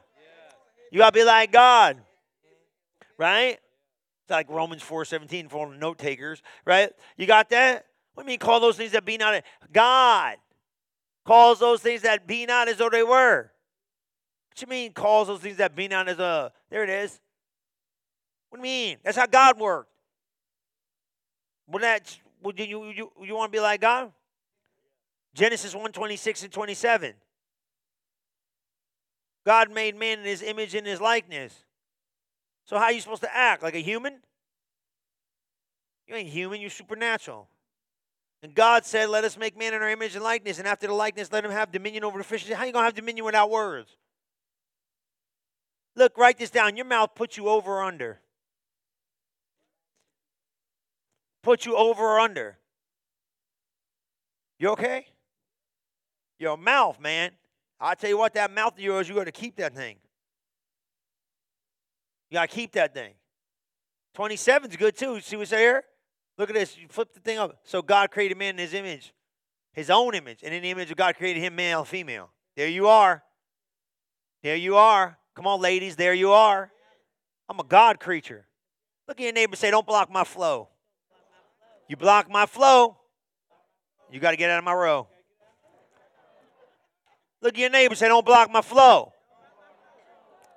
[0.92, 1.98] You got to be like God.
[3.18, 3.58] Right?
[4.26, 6.92] It's like Romans 4 17 for note takers, right?
[7.18, 7.86] You got that?
[8.14, 9.44] What do you mean call those things that be not?
[9.72, 10.38] God
[11.26, 13.52] calls those things that be not as though they were.
[14.50, 17.20] What you mean calls those things that be not as a there it is.
[18.56, 18.98] What do you mean?
[19.04, 19.92] That's how God worked.
[21.68, 24.14] Would that would you you, you, want to be like God?
[25.34, 27.14] Genesis 1 26 and 27.
[29.46, 31.54] God made man in his image and his likeness.
[32.64, 33.62] So, how are you supposed to act?
[33.62, 34.20] Like a human?
[36.08, 37.50] You ain't human, you're supernatural.
[38.42, 40.60] And God said, Let us make man in our image and likeness.
[40.60, 42.54] And after the likeness, let him have dominion over the fishes.
[42.54, 43.98] How are you to have dominion without words?
[45.98, 46.78] Look, write this down.
[46.78, 48.22] Your mouth puts you over or under.
[51.46, 52.58] Put you over or under.
[54.58, 55.06] You okay?
[56.40, 57.34] Your mouth, man.
[57.80, 59.98] I tell you what, that mouth of yours, you got to keep that thing.
[62.32, 63.14] You got to keep that thing.
[64.16, 65.20] 27 is good too.
[65.20, 65.84] See what's there?
[66.40, 66.80] Look at this.
[66.80, 67.60] You flip the thing up.
[67.64, 69.14] So God created man in his image,
[69.72, 70.40] his own image.
[70.42, 72.32] And in the image of God created him male and female.
[72.56, 73.22] There you are.
[74.42, 75.20] There you are.
[75.36, 75.96] Come on, ladies.
[75.96, 76.72] There you are.
[77.48, 78.48] I'm a God creature.
[79.08, 80.70] Look at your neighbor say, Don't block my flow.
[81.88, 82.98] You block my flow,
[84.12, 85.08] you got to get out of my row.
[87.42, 89.12] Look at your neighbor say, Don't block my flow.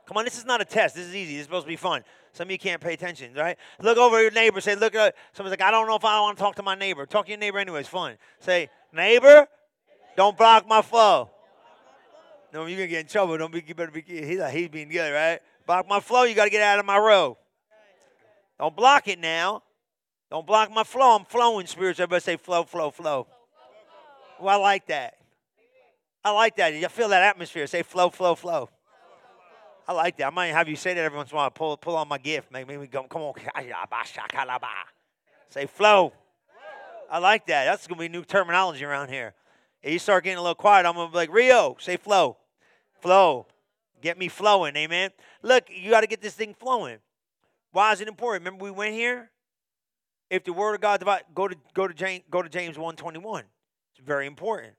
[0.07, 0.95] Come on, this is not a test.
[0.95, 1.35] This is easy.
[1.35, 2.03] This is supposed to be fun.
[2.33, 3.59] Some of you can't pay attention, right?
[3.81, 4.61] Look over your neighbor.
[4.62, 6.75] Say, look at someone's like, I don't know if I want to talk to my
[6.75, 7.05] neighbor.
[7.05, 7.81] Talk to your neighbor anyway.
[7.81, 8.17] It's fun.
[8.41, 9.47] Say, neighbor,
[10.17, 11.31] don't block my flow.
[12.55, 13.37] No, you're gonna get in trouble.
[13.37, 13.62] Don't be.
[13.67, 14.03] You better be.
[14.07, 15.41] He's like, he's being good, right?
[15.67, 16.23] Block my flow.
[16.23, 17.37] You got to get out of my row.
[18.59, 19.62] Don't block it now.
[20.31, 21.17] Don't block my flow.
[21.17, 22.01] I'm flowing spirits.
[22.01, 23.27] Everybody say flow, flow, flow.
[24.41, 25.14] Well, I like that.
[26.25, 26.75] I like that.
[26.75, 27.67] You feel that atmosphere.
[27.67, 28.69] Say flow, flow, flow.
[29.87, 30.27] I like that.
[30.27, 31.51] I might have you say that every once in a while.
[31.51, 32.53] Pull, pull on my gift.
[32.53, 33.35] Make me go, come on.
[35.51, 36.12] Say flow.
[37.11, 37.64] I like that.
[37.64, 39.33] That's going to be new terminology around here.
[39.83, 42.37] If you start getting a little quiet, I'm going to be like, Rio, say flow.
[43.01, 43.47] Flow.
[44.03, 44.77] Get me flowing.
[44.77, 45.11] Amen.
[45.43, 46.99] Look, you got to get this thing flowing.
[47.73, 48.45] Why is it important?
[48.45, 49.31] Remember we went here?
[50.31, 53.45] If the word of God divide, go to go to James go to James 121.
[53.93, 54.75] It's very important.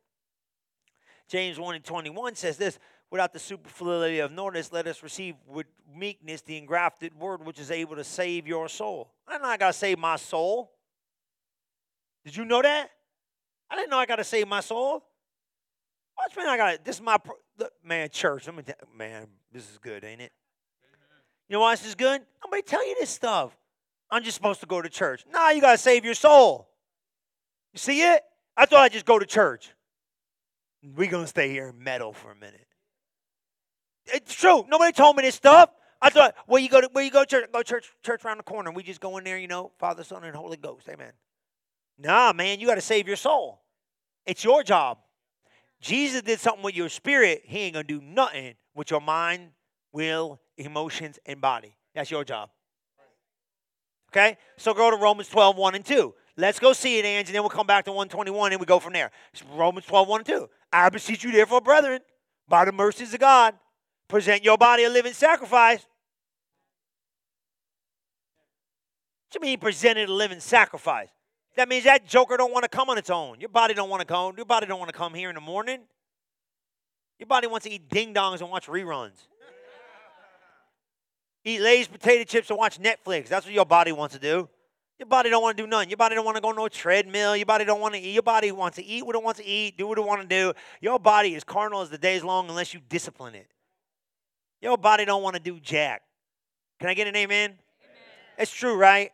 [1.27, 2.79] James 1 and 21 says this
[3.11, 7.71] without the superfluity of notice, let us receive with meekness the engrafted word which is
[7.71, 9.11] able to save your soul.
[9.27, 10.71] I'm not to save my soul.
[12.25, 12.89] Did you know that?
[13.69, 15.03] I didn't know I got to save my soul.
[16.17, 17.17] Watch man, I got this is my
[17.57, 18.47] look, man church.
[18.47, 20.31] Let me tell, man, this is good, ain't it?
[21.47, 22.21] You know why this is good?
[22.43, 23.55] Nobody tell you this stuff.
[24.11, 25.25] I'm just supposed to go to church.
[25.31, 26.69] Nah, you got to save your soul.
[27.73, 28.23] You see it?
[28.57, 29.71] I thought I'd just go to church.
[30.83, 32.67] We're going to stay here and meddle for a minute.
[34.07, 34.65] It's true.
[34.67, 35.69] Nobody told me this stuff.
[36.01, 37.51] I thought, where you go to where you go to church?
[37.51, 38.71] Go to church, church around the corner.
[38.71, 40.87] We just go in there, you know, Father, Son, and Holy Ghost.
[40.87, 41.11] Amen.
[41.97, 43.61] Nah, man, you got to save your soul.
[44.25, 44.99] It's your job.
[45.81, 47.43] Jesus did something with your spirit.
[47.45, 49.49] He ain't gonna do nothing with your mind,
[49.91, 51.75] will, emotions, and body.
[51.93, 52.49] That's your job.
[54.09, 54.37] Okay?
[54.57, 56.13] So go to Romans 12, 1 and 2.
[56.37, 58.79] Let's go see it, Ange, and then we'll come back to 121 and we go
[58.79, 59.11] from there.
[59.33, 60.49] It's Romans 12, 1 and 2.
[60.71, 61.99] I beseech you, therefore, brethren,
[62.47, 63.55] by the mercies of God,
[64.07, 65.85] present your body a living sacrifice.
[69.27, 71.09] What do you mean presented a living sacrifice?
[71.55, 73.39] That means that joker don't want to come on its own.
[73.39, 74.33] Your body don't want to come.
[74.37, 75.81] Your body don't want to come here in the morning.
[77.19, 79.27] Your body wants to eat ding dongs and watch reruns.
[81.43, 83.27] Eat Lay's potato chips and watch Netflix.
[83.27, 84.49] That's what your body wants to do.
[84.99, 85.89] Your body don't want to do nothing.
[85.89, 87.35] Your body don't want to go no treadmill.
[87.37, 88.11] Your body don't want to eat.
[88.11, 90.27] Your body wants to eat what it wants to eat, do what it want to
[90.27, 90.53] do.
[90.81, 93.47] Your body is carnal as the day's long unless you discipline it.
[94.61, 96.01] Your body don't want to do jack.
[96.81, 97.51] Can I get an amen?
[97.51, 97.59] amen.
[98.37, 99.11] It's true, right?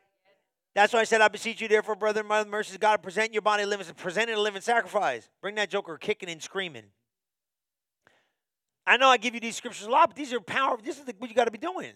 [0.74, 3.44] That's why I said, I beseech you, therefore, brother and mother, mercies God, present your
[3.44, 5.30] body living, present it a living sacrifice.
[5.40, 6.86] Bring that joker kicking and screaming.
[8.88, 10.84] I know I give you these scriptures a lot, but these are powerful.
[10.84, 11.94] This is what you got to be doing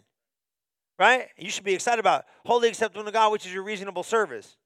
[1.00, 1.30] right?
[1.38, 4.58] You should be excited about holy acceptable to God, which is your reasonable service.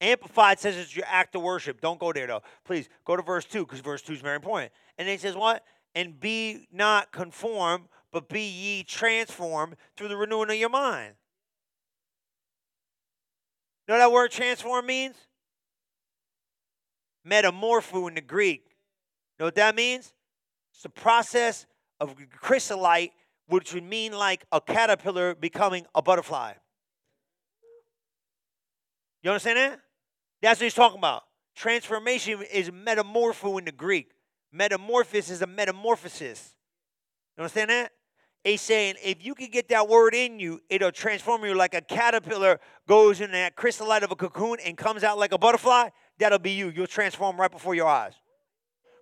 [0.00, 1.80] Amplified says it's your act of worship.
[1.80, 2.42] Don't go there though.
[2.64, 4.70] Please go to verse 2 because verse 2 is very important.
[4.98, 5.64] And then he says, What?
[5.94, 11.14] And be not conformed, but be ye transformed through the renewing of your mind.
[13.88, 15.14] Know that word transform means?
[17.26, 18.66] Metamorpho in the Greek.
[19.38, 20.12] Know what that means?
[20.72, 21.66] It's the process
[22.00, 23.12] of chrysolite
[23.46, 26.54] which would mean like a caterpillar becoming a butterfly.
[29.22, 29.80] You understand that?
[30.42, 31.22] That's what he's talking about.
[31.54, 34.10] Transformation is metamorpho in the Greek.
[34.52, 36.54] Metamorphosis is a metamorphosis.
[37.36, 37.92] You understand that?
[38.44, 41.80] He's saying if you can get that word in you, it'll transform you like a
[41.80, 45.88] caterpillar goes in that chrysolite of a cocoon and comes out like a butterfly.
[46.18, 46.68] That'll be you.
[46.68, 48.12] You'll transform right before your eyes.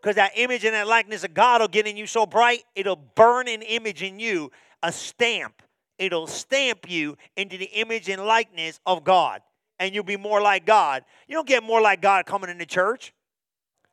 [0.03, 2.97] Because that image and that likeness of God will get in you so bright, it'll
[2.97, 4.51] burn an image in you,
[4.83, 5.63] a stamp.
[5.97, 9.43] It'll stamp you into the image and likeness of God.
[9.79, 11.05] And you'll be more like God.
[11.29, 13.15] You don't get more like God coming into church.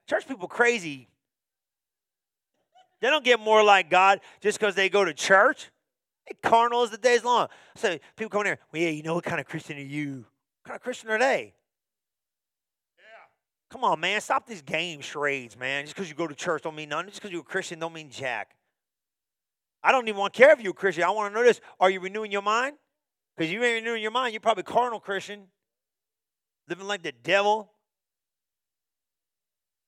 [0.07, 1.07] Church people crazy.
[3.01, 5.69] They don't get more like God just because they go to church.
[6.27, 7.49] They carnal as the day's long.
[7.75, 10.25] So people come in here, well, yeah, you know what kind of Christian are you?
[10.63, 11.53] What kind of Christian are they?
[13.69, 14.19] Come on, man.
[14.19, 15.85] Stop these game charades, man.
[15.85, 17.07] Just because you go to church don't mean nothing.
[17.07, 18.55] Just because you're a Christian don't mean jack.
[19.83, 21.03] I don't even want to care if you're a Christian.
[21.03, 21.61] I want to know this.
[21.79, 22.75] Are you renewing your mind?
[23.37, 24.33] Because you ain't renewing your mind.
[24.33, 25.47] You're probably carnal Christian.
[26.67, 27.71] Living like the devil.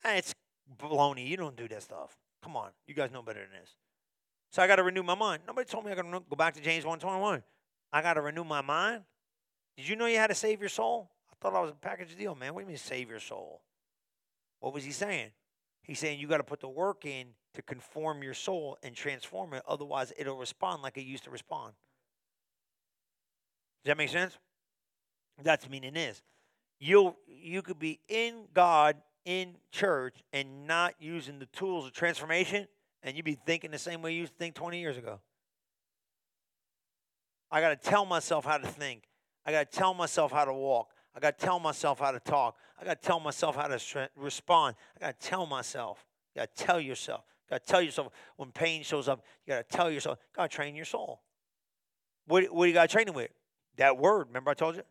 [0.04, 0.34] Hey, it's
[0.80, 1.28] baloney.
[1.28, 2.16] You don't do that stuff.
[2.44, 2.70] Come on.
[2.88, 3.72] You guys know better than this.
[4.52, 5.44] So I got to renew my mind.
[5.48, 7.44] Nobody told me I got to go back to James 121.
[7.92, 9.04] I got to renew my mind.
[9.78, 11.10] Did you know you had to save your soul?
[11.30, 12.54] I thought I was a package deal, man.
[12.54, 13.62] What do you mean save your soul?
[14.62, 15.32] What was he saying?
[15.84, 19.54] He's saying you got to put the work in to conform your soul and transform
[19.54, 19.64] it.
[19.68, 21.74] Otherwise, it'll respond like it used to respond.
[23.84, 24.38] Does that make sense?
[25.44, 26.22] That's meaning is
[26.80, 32.68] you you could be in God in church and not using the tools of transformation,
[33.04, 35.20] and you'd be thinking the same way you used to think 20 years ago.
[37.52, 39.04] I got to tell myself how to think.
[39.46, 40.90] I got to tell myself how to walk.
[41.16, 42.56] I got to tell myself how to talk.
[42.80, 44.76] I got to tell myself how to respond.
[44.98, 46.06] I got to tell myself.
[46.34, 47.24] You got to tell yourself.
[47.46, 49.24] You got to tell yourself when pain shows up.
[49.46, 50.20] You got to tell yourself.
[50.22, 51.22] You got to train your soul.
[52.28, 53.32] What, what do you got to train it with?
[53.78, 54.28] That word.
[54.28, 54.84] Remember I told you?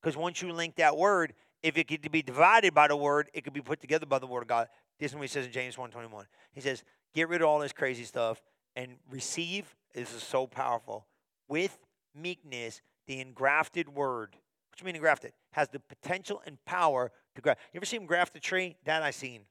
[0.00, 3.44] Because once you link that word, if it could be divided by the word, it
[3.44, 4.68] could be put together by the word of God.
[4.98, 6.24] This is what he says in James 1.21.
[6.52, 6.82] He says,
[7.14, 8.42] get rid of all this crazy stuff
[8.74, 11.06] and receive, this is so powerful,
[11.48, 11.78] with
[12.14, 14.36] meekness the engrafted word
[14.78, 15.32] what you mean engrafted?
[15.52, 17.60] Has the potential and power to graft.
[17.72, 18.76] You ever seen him graft a tree?
[18.84, 19.42] That I seen.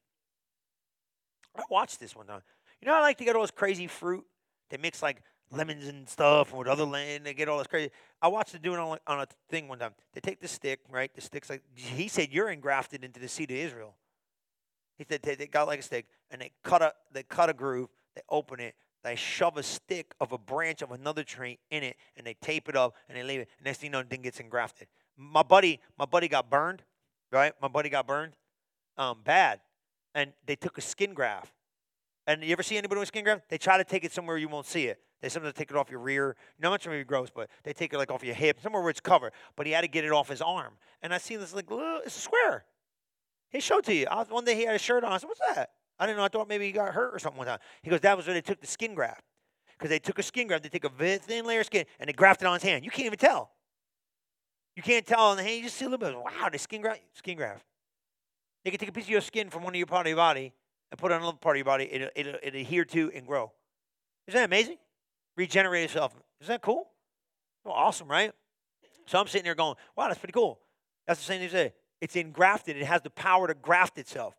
[1.56, 2.42] I watched this one time.
[2.82, 4.24] You know, I like to get all this crazy fruit.
[4.70, 7.26] They mix like lemons and stuff with other land.
[7.26, 7.92] They get all this crazy.
[8.22, 9.94] I watched them doing on, on a thing one time.
[10.14, 11.14] They take the stick, right?
[11.14, 13.96] The stick's like he said, you're engrafted into the seed of Israel.
[14.98, 17.54] He said they, they got like a stick and they cut a they cut a
[17.54, 17.90] groove.
[18.16, 18.76] They open it.
[19.04, 22.68] They shove a stick of a branch of another tree in it, and they tape
[22.68, 23.48] it up, and they leave it.
[23.64, 24.88] Next thing you know, the thing gets engrafted
[25.18, 26.84] my buddy, my buddy got burned,
[27.32, 27.54] right?
[27.62, 28.34] My buddy got burned,
[28.98, 29.60] um, bad,
[30.14, 31.54] and they took a skin graft.
[32.28, 33.50] And you ever see anybody with a skin graft?
[33.50, 35.00] They try to take it somewhere you won't see it.
[35.22, 36.36] They sometimes take it off your rear.
[36.60, 39.00] Not much maybe gross, but they take it like off your hip, somewhere where it's
[39.00, 39.34] covered.
[39.56, 40.74] But he had to get it off his arm.
[41.02, 42.66] And I see this like, it's a square.
[43.50, 44.06] He showed to you.
[44.12, 45.12] I was, one day he had a shirt on.
[45.12, 45.72] I said, what's that?
[45.98, 46.26] I didn't know.
[46.26, 47.60] I thought maybe he got hurt or something one time.
[47.82, 49.24] He goes, that was where they took the skin graft.
[49.78, 50.64] Because they took a skin graft.
[50.64, 52.86] They take a thin layer of skin and they grafted it on his hand.
[52.86, 53.52] You can't even tell.
[54.78, 55.56] You can't tell on the hand.
[55.56, 56.16] You just see a little bit.
[56.16, 57.02] Wow, the skin graft.
[57.14, 57.66] Skin graft.
[58.64, 60.18] They can take a piece of your skin from one of your part of your
[60.18, 60.54] body
[60.92, 61.90] and put it on another part of your body.
[61.92, 63.52] It'll, it'll, it'll adhere to and grow.
[64.28, 64.78] Isn't that amazing?
[65.36, 66.14] Regenerate itself.
[66.42, 66.90] Isn't that cool?
[67.66, 68.32] Well, awesome, right?
[69.08, 70.60] So I'm sitting there going, wow, that's pretty cool.
[71.08, 71.74] That's the same thing say.
[72.00, 72.78] It's engrafted.
[72.78, 74.36] It has the power to graft itself.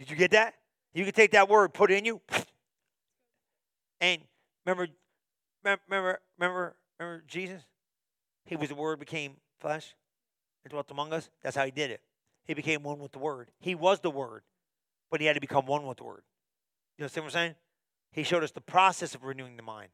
[0.00, 0.54] Did you get that?
[0.94, 2.20] You can take that word, put it in you,
[4.00, 4.20] and
[4.64, 4.88] remember,
[5.62, 7.62] remember, remember, remember Jesus?
[8.46, 9.96] He was the word became flesh
[10.64, 11.28] and dwelt among us?
[11.42, 12.00] That's how he did it.
[12.44, 13.50] He became one with the Word.
[13.58, 14.42] He was the Word,
[15.10, 16.22] but he had to become one with the Word.
[16.96, 17.54] You understand what I'm saying?
[18.12, 19.88] He showed us the process of renewing the mind.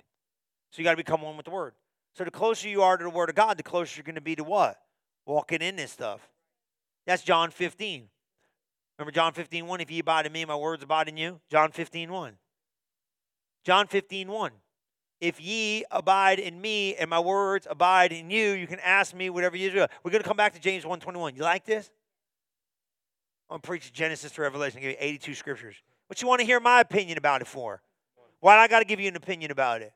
[0.71, 1.73] So you got to become one with the Word.
[2.15, 4.21] So the closer you are to the Word of God, the closer you're going to
[4.21, 4.79] be to what?
[5.25, 6.29] Walking in this stuff.
[7.07, 8.09] That's John 15.
[8.99, 9.81] Remember John 15, 1?
[9.81, 11.41] If ye abide in me, my words abide in you.
[11.51, 12.35] John 15, 1.
[13.65, 14.51] John 15, 1.
[15.23, 19.31] If ye abide in me and my words abide in you, you can ask me
[19.31, 19.87] whatever you do.
[20.03, 21.37] We're going to come back to James 1, 21.
[21.37, 21.93] You like this?
[23.49, 24.79] I'm going to preach Genesis to Revelation.
[24.79, 25.77] I'll give you 82 scriptures.
[26.09, 27.83] What you want to hear my opinion about it for?
[28.41, 29.93] Why I got to give you an opinion about it?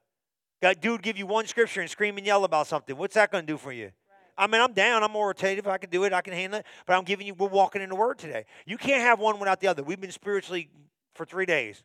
[0.62, 2.96] Got dude give you one scripture and scream and yell about something.
[2.96, 3.90] What's that going to do for you?
[4.38, 5.02] I mean, I'm down.
[5.02, 5.66] I'm authoritative.
[5.66, 6.12] I can do it.
[6.12, 6.66] I can handle it.
[6.86, 8.44] But I'm giving you, we're walking in the Word today.
[8.64, 9.82] You can't have one without the other.
[9.82, 10.70] We've been spiritually
[11.16, 11.82] for three days.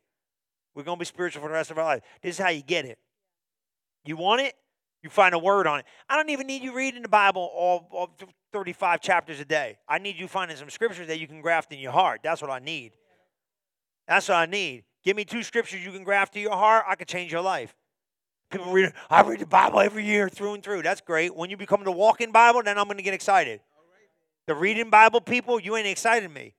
[0.75, 2.03] We're going to be spiritual for the rest of our life.
[2.21, 2.99] This is how you get it.
[4.05, 4.55] You want it?
[5.03, 5.85] You find a word on it.
[6.07, 8.09] I don't even need you reading the Bible all, all
[8.53, 9.77] 35 chapters a day.
[9.87, 12.21] I need you finding some scriptures that you can graft in your heart.
[12.23, 12.91] That's what I need.
[14.07, 14.83] That's what I need.
[15.03, 16.85] Give me two scriptures you can graft to your heart.
[16.87, 17.73] I can change your life.
[18.51, 20.83] People read, I read the Bible every year through and through.
[20.83, 21.35] That's great.
[21.35, 23.61] When you become the walking Bible, then I'm going to get excited.
[24.45, 26.53] The reading Bible people, you ain't excited me.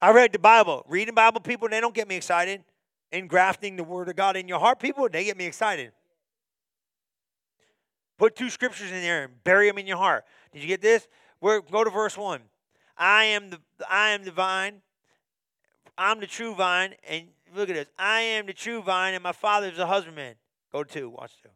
[0.00, 0.84] I read the Bible.
[0.88, 2.62] Reading Bible people, they don't get me excited.
[3.12, 5.92] Engrafting the Word of God in your heart, people, they get me excited.
[8.18, 10.24] Put two scriptures in there and bury them in your heart.
[10.52, 11.06] Did you get this?
[11.40, 12.40] We're, go to verse 1.
[12.96, 14.82] I am the I am the vine.
[15.98, 17.88] I'm the true vine, and Look at this.
[17.98, 20.36] I am the true vine, and my father is the husbandman.
[20.72, 21.50] Go to, two, watch two.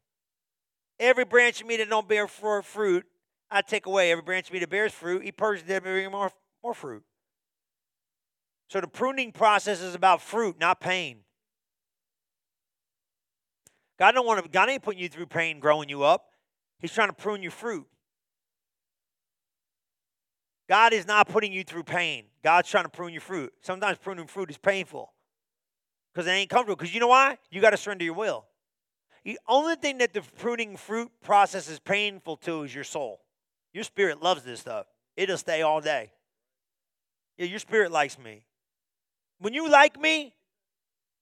[0.98, 3.06] Every branch of me that don't bear fruit,
[3.50, 4.12] I take away.
[4.12, 6.30] Every branch of me that bears fruit, he purges them bring more,
[6.62, 7.02] more fruit.
[8.68, 11.20] So the pruning process is about fruit, not pain.
[13.98, 16.26] God don't want to, God ain't putting you through pain growing you up.
[16.78, 17.86] He's trying to prune your fruit.
[20.68, 22.24] God is not putting you through pain.
[22.42, 23.52] God's trying to prune your fruit.
[23.60, 25.12] Sometimes pruning fruit is painful
[26.12, 26.76] because it ain't comfortable.
[26.76, 27.38] Because you know why?
[27.50, 28.46] You got to surrender your will.
[29.24, 33.20] The only thing that the pruning fruit process is painful to is your soul.
[33.72, 34.86] Your spirit loves this stuff.
[35.16, 36.12] It'll stay all day.
[37.36, 38.44] Yeah, your spirit likes me.
[39.38, 40.34] When you like me,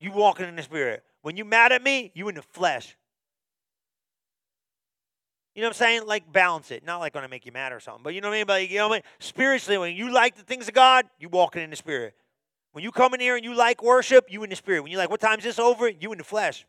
[0.01, 1.03] you walking in the spirit.
[1.25, 2.99] When you mad at me, you in the flesh.
[5.55, 6.07] You know what I'm saying?
[6.07, 6.85] Like balance it.
[6.85, 8.03] Not like when I make you mad or something.
[8.03, 8.47] But you know what I mean?
[8.47, 9.03] But you know what I mean?
[9.21, 12.13] Spiritually, when you like the things of God, you walking in the spirit.
[12.73, 14.83] When you come in here and you like worship, you in the spirit.
[14.83, 15.89] When you like, what time's this over?
[15.89, 16.67] You in the flesh.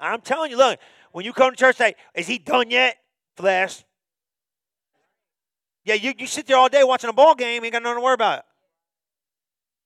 [0.00, 0.80] I'm telling you, look,
[1.12, 2.96] when you come to church, say, is he done yet?
[3.36, 3.84] Flesh.
[5.84, 8.02] Yeah, you, you sit there all day watching a ball game, ain't got nothing to
[8.02, 8.42] worry about.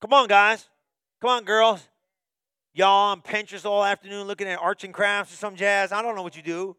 [0.01, 0.67] Come on, guys.
[1.21, 1.87] Come on, girls.
[2.73, 5.91] Y'all on Pinterest all afternoon looking at arts and crafts or some jazz.
[5.91, 6.75] I don't know what you do.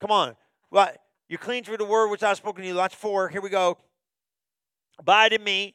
[0.00, 0.36] Come on.
[0.70, 0.98] What?
[1.28, 2.74] You're clean through the word which I've spoken to you.
[2.74, 3.28] That's four.
[3.28, 3.78] Here we go.
[4.98, 5.74] Abide in me.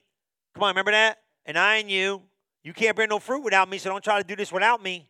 [0.54, 1.17] Come on, remember that?
[1.46, 2.22] and I and you.
[2.63, 5.10] You can't bear no fruit without me, so don't try to do this without me.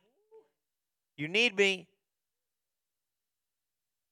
[1.17, 1.88] You need me.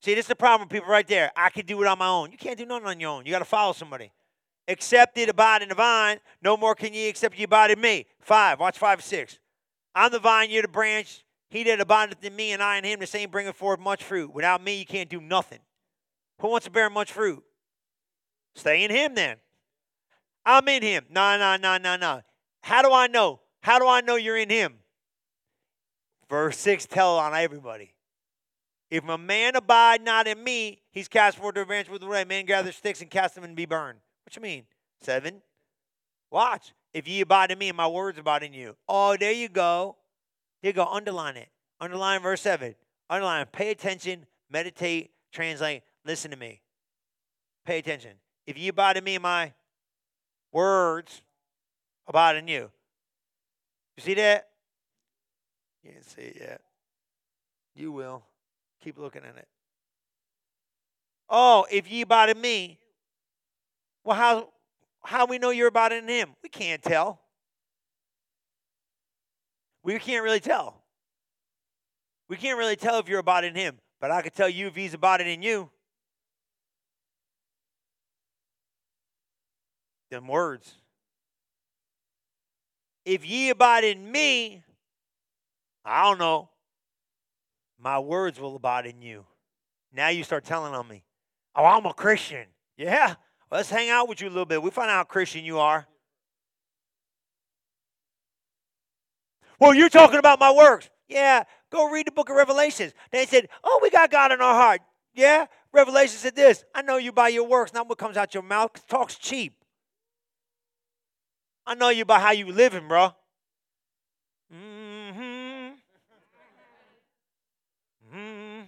[0.02, 1.32] See, this is the problem with people right there.
[1.36, 2.32] I can do it on my own.
[2.32, 3.26] You can't do nothing on your own.
[3.26, 4.12] You got to follow somebody.
[4.68, 6.20] Accepted, abide in the vine.
[6.42, 8.06] No more can ye except ye abide in me.
[8.20, 8.60] Five.
[8.60, 9.40] Watch five, six.
[9.96, 11.24] I'm the vine, you're the branch.
[11.50, 14.34] He that abideth in me and I in him, the same bringeth forth much fruit.
[14.34, 15.60] Without me, you can't do nothing.
[16.40, 17.44] Who wants to bear much fruit?
[18.56, 19.38] Stay in him then.
[20.46, 21.06] I'm in him.
[21.10, 22.22] No, no, no, no, no.
[22.62, 23.40] How do I know?
[23.62, 24.76] How do I know you're in him?
[26.30, 27.96] Verse 6 tell on everybody.
[28.90, 32.08] If a man abide not in me, he's cast forth to a branch with the
[32.08, 34.00] right man gather sticks and cast them and be burned.
[34.24, 34.66] What you mean?
[35.02, 35.42] Seven.
[36.32, 36.74] Watch.
[36.94, 38.76] If ye abide in me and my words abide in you.
[38.88, 39.98] Oh, there you go.
[40.62, 40.86] There you go.
[40.86, 41.50] Underline it.
[41.80, 42.76] Underline verse 7.
[43.10, 43.46] Underline.
[43.52, 44.26] Pay attention.
[44.50, 45.12] Meditate.
[45.32, 45.84] Translate.
[46.06, 46.62] Listen to me.
[47.66, 48.14] Pay attention.
[48.48, 49.54] If ye abide in me and my
[50.52, 51.22] words
[52.08, 52.72] abide in you.
[53.98, 54.48] You see that?
[55.84, 56.62] You didn't see it yet.
[57.76, 58.24] You will.
[58.84, 59.48] Keep looking at it.
[61.30, 62.80] Oh, if ye abide in me,
[64.04, 64.50] well, how
[65.04, 66.30] how we know you're abiding in him?
[66.44, 67.22] We can't tell.
[69.84, 70.84] We can't really tell.
[72.28, 74.76] We can't really tell if you're abiding in him, but I can tell you if
[74.76, 75.70] he's abiding in you.
[80.10, 80.76] them words.
[83.06, 84.64] If ye abide in me,
[85.86, 86.50] I don't know,
[87.80, 89.26] my words will abide in you.
[89.94, 91.04] Now you start telling on me.
[91.56, 92.46] Oh, I'm a Christian.
[92.78, 93.16] Yeah,
[93.52, 94.62] let's hang out with you a little bit.
[94.62, 95.88] We find out how Christian you are.
[99.60, 100.90] Well, you're talking about my works.
[101.08, 102.94] Yeah, go read the book of Revelations.
[103.12, 104.82] They said, Oh, we got God in our heart.
[105.14, 105.48] Yeah?
[105.72, 108.72] Revelation said this I know you by your works, not what comes out your mouth.
[108.88, 109.54] Talk's cheap.
[111.66, 113.12] I know you by how you living, bro.
[114.52, 115.74] Mm-hmm.
[118.16, 118.62] Mm-hmm.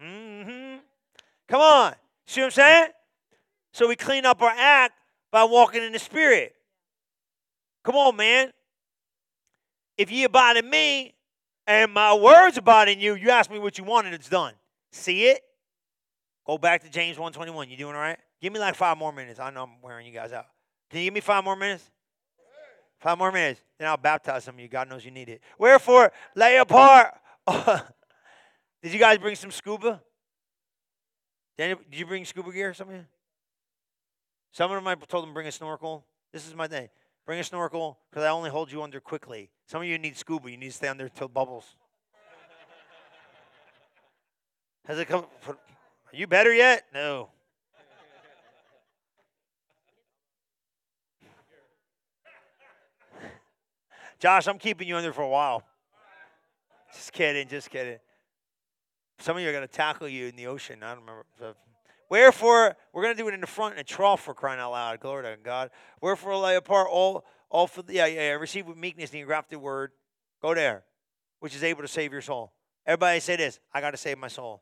[0.00, 0.76] Mm-hmm.
[1.48, 1.94] Come on.
[2.26, 2.88] See what I'm saying?
[3.72, 4.94] So we clean up our act
[5.30, 6.54] by walking in the Spirit.
[7.82, 8.52] Come on, man.
[9.98, 11.14] If ye abide in me
[11.66, 14.54] and my words abide in you, you ask me what you want and it's done.
[14.92, 15.40] See it?
[16.46, 17.68] Go back to James 121.
[17.68, 18.18] You doing all right?
[18.40, 19.40] Give me like five more minutes.
[19.40, 20.46] I know I'm wearing you guys out.
[20.90, 21.90] Can you give me five more minutes?
[22.98, 23.60] Five more minutes.
[23.78, 24.68] Then I'll baptize some of you.
[24.68, 25.40] God knows you need it.
[25.58, 27.14] Wherefore, lay apart.
[28.82, 30.00] Did you guys bring some scuba?
[31.56, 32.74] Did you bring scuba gear?
[32.74, 33.04] Some of you?
[34.52, 36.04] Some of them I told them bring a snorkel.
[36.32, 36.88] This is my thing.
[37.26, 39.50] Bring a snorkel because I only hold you under quickly.
[39.66, 40.50] Some of you need scuba.
[40.50, 41.76] You need to stay under till bubbles.
[44.86, 45.24] Has it come?
[45.48, 45.56] Are
[46.12, 46.84] you better yet?
[46.92, 47.30] No.
[54.20, 55.62] Josh, I'm keeping you under for a while.
[56.92, 57.98] Just kidding, just kidding.
[59.24, 60.82] Some of you are going to tackle you in the ocean.
[60.82, 61.24] I don't remember.
[62.10, 64.72] Wherefore, we're going to do it in the front in a trough for crying out
[64.72, 65.00] loud.
[65.00, 65.70] Glory to God.
[66.02, 69.26] Wherefore, lay apart all, all for the, yeah, yeah, yeah, receive with meekness and your
[69.26, 69.92] grafted word.
[70.42, 70.84] Go there,
[71.40, 72.52] which is able to save your soul.
[72.84, 74.60] Everybody say this I got to save my soul.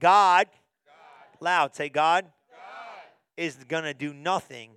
[0.00, 0.46] God,
[0.86, 2.30] God, loud, say, God, God.
[3.36, 4.70] is going to do nothing,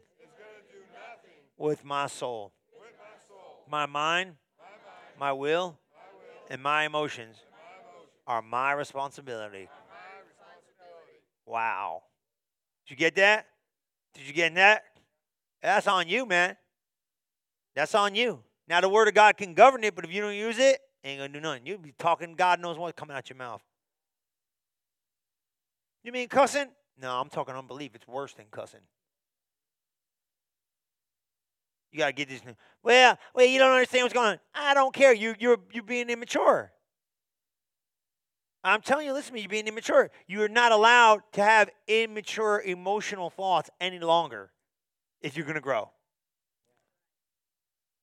[1.58, 2.52] with, my soul.
[2.78, 3.64] with my soul.
[3.70, 7.38] My mind, my, mind, my, will, my will, and my emotions,
[8.28, 11.18] and my emotions are my responsibility.
[11.46, 12.04] Wow.
[12.86, 13.48] Did you get that?
[14.14, 14.84] Did you get that?
[15.62, 16.56] That's on you, man.
[17.76, 18.44] That's on you.
[18.68, 21.22] Now, the Word of God can govern it, but if you don't use it, ain't
[21.22, 21.66] to do nothing.
[21.66, 23.62] You'll be talking, God knows what's coming out your mouth.
[26.04, 26.68] You mean cussing?
[27.00, 27.92] No, I'm talking unbelief.
[27.96, 28.82] It's worse than cussing.
[31.92, 32.42] You got to get this.
[32.84, 34.40] Well, well, you don't understand what's going on.
[34.56, 35.14] I don't care.
[35.14, 36.72] You, you're, you're being immature.
[38.64, 40.12] I'm telling you, listen to me, you're being immature.
[40.28, 44.52] You're not allowed to have immature emotional thoughts any longer
[45.22, 45.90] if you're going to grow.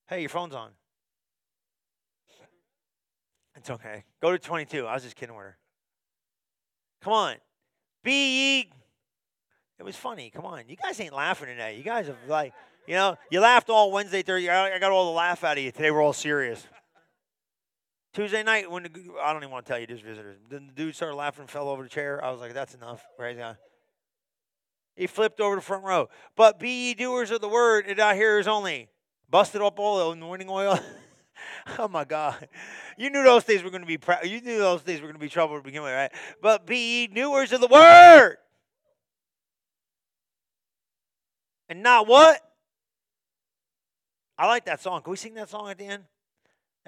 [0.08, 0.70] Hey, your phone's on.
[3.56, 4.04] It's okay.
[4.22, 4.86] Go to 22.
[4.86, 5.58] I was just kidding with her.
[7.02, 7.36] Come on.
[8.02, 8.70] Be ye.
[9.78, 10.30] It was funny.
[10.30, 10.62] Come on.
[10.68, 11.76] You guys ain't laughing today.
[11.76, 12.52] You guys have, like,
[12.86, 14.48] you know, you laughed all Wednesday, Thursday.
[14.48, 15.70] I got all the laugh out of you.
[15.70, 16.66] Today we're all serious.
[18.18, 18.90] Tuesday night, when the,
[19.22, 20.38] I don't even want to tell you this, visitors.
[20.50, 22.22] Then the dude started laughing and fell over the chair.
[22.24, 23.06] I was like, that's enough.
[23.16, 23.56] Right now.
[24.96, 26.08] He flipped over the front row.
[26.34, 28.88] But be ye doers of the word and not hearers only.
[29.30, 30.80] Busted up all the anointing oil.
[31.78, 32.48] oh my God.
[32.96, 35.20] You knew those days were going to be you knew those days were going to
[35.20, 36.10] be trouble to begin with, right?
[36.42, 38.38] But be ye doers of the word.
[41.68, 42.40] And not what?
[44.36, 45.02] I like that song.
[45.02, 46.02] Can we sing that song at the end?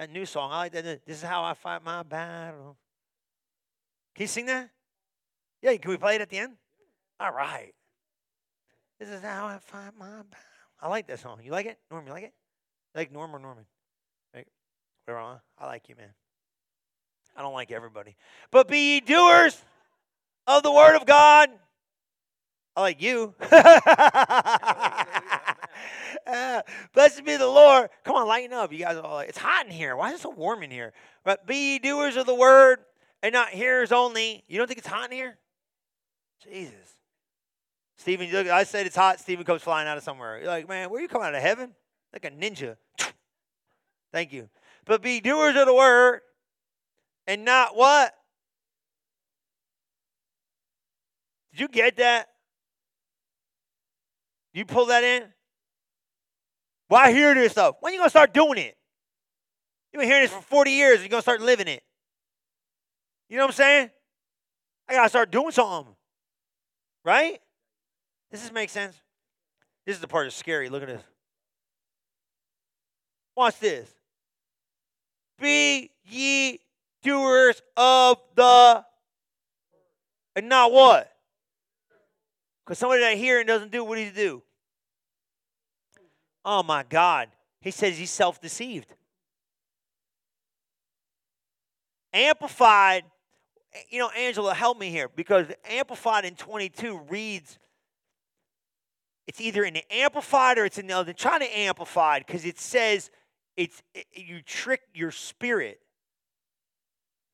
[0.01, 0.51] That new song.
[0.51, 1.05] I like that.
[1.05, 2.75] This is how I fight my battle.
[4.15, 4.71] Can you sing that?
[5.61, 6.53] Yeah, can we play it at the end?
[7.19, 7.71] All right.
[8.99, 10.25] This is how I fight my battle.
[10.81, 11.39] I like that song.
[11.43, 11.77] You like it?
[11.91, 12.33] Norm, you like it?
[12.95, 13.65] You like Norm or Norman?
[14.33, 14.47] Right?
[15.05, 15.39] Whatever.
[15.59, 16.09] I like you, man.
[17.37, 18.15] I don't like everybody.
[18.49, 19.63] But be ye doers
[20.47, 21.51] of the word of God.
[22.75, 23.35] I like you.
[26.93, 27.89] blessed be the Lord.
[28.03, 28.71] Come on, lighten up.
[28.71, 29.95] You guys are all like, it's hot in here.
[29.95, 30.93] Why is it so warm in here?
[31.23, 32.79] But be doers of the word
[33.23, 34.43] and not hearers only.
[34.47, 35.37] You don't think it's hot in here?
[36.43, 36.95] Jesus.
[37.97, 39.19] Stephen, look, I said it's hot.
[39.19, 40.39] Stephen comes flying out of somewhere.
[40.39, 41.73] You're like, man, where are you coming out of heaven?
[42.11, 42.77] Like a ninja.
[44.11, 44.49] Thank you.
[44.85, 46.21] But be doers of the word
[47.27, 48.13] and not what?
[51.51, 52.27] Did you get that?
[54.53, 55.23] You pull that in?
[56.91, 57.77] Why hear this stuff?
[57.79, 58.75] When you to start doing it?
[59.93, 60.99] You've been hearing this for 40 years.
[60.99, 61.81] You're going to start living it.
[63.29, 63.89] You know what I'm saying?
[64.89, 65.95] I got to start doing something.
[67.05, 67.39] Right?
[68.29, 68.97] Does this make sense?
[69.85, 70.67] This is the part that's scary.
[70.67, 71.01] Look at this.
[73.37, 73.89] Watch this.
[75.39, 76.59] Be ye
[77.03, 78.83] doers of the
[80.35, 81.09] and not what?
[82.65, 84.43] Because somebody that hearing doesn't do what he's do.
[86.43, 87.29] Oh my God.
[87.61, 88.93] He says he's self deceived.
[92.13, 93.03] Amplified,
[93.89, 97.57] you know, Angela, help me here because Amplified in 22 reads,
[99.27, 101.13] it's either in the Amplified or it's in the other.
[101.13, 103.11] Trying to Amplified because it says
[103.55, 105.79] it's it, you trick your spirit.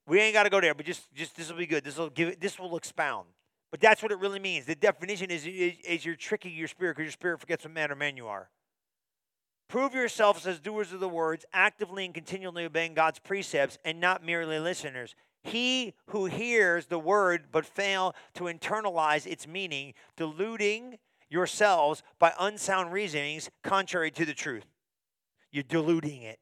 [0.05, 1.83] We ain't got to go there, but just just this will be good.
[1.83, 2.41] This will give it.
[2.41, 3.27] This will expound.
[3.71, 4.65] But that's what it really means.
[4.65, 7.91] The definition is is, is you're tricking your spirit because your spirit forgets what man
[7.91, 8.49] or man you are.
[9.67, 14.23] Prove yourselves as doers of the words, actively and continually obeying God's precepts, and not
[14.23, 15.13] merely listeners.
[15.43, 20.99] He who hears the word but fail to internalize its meaning, deluding
[21.29, 24.65] yourselves by unsound reasonings contrary to the truth.
[25.51, 26.39] You're deluding it.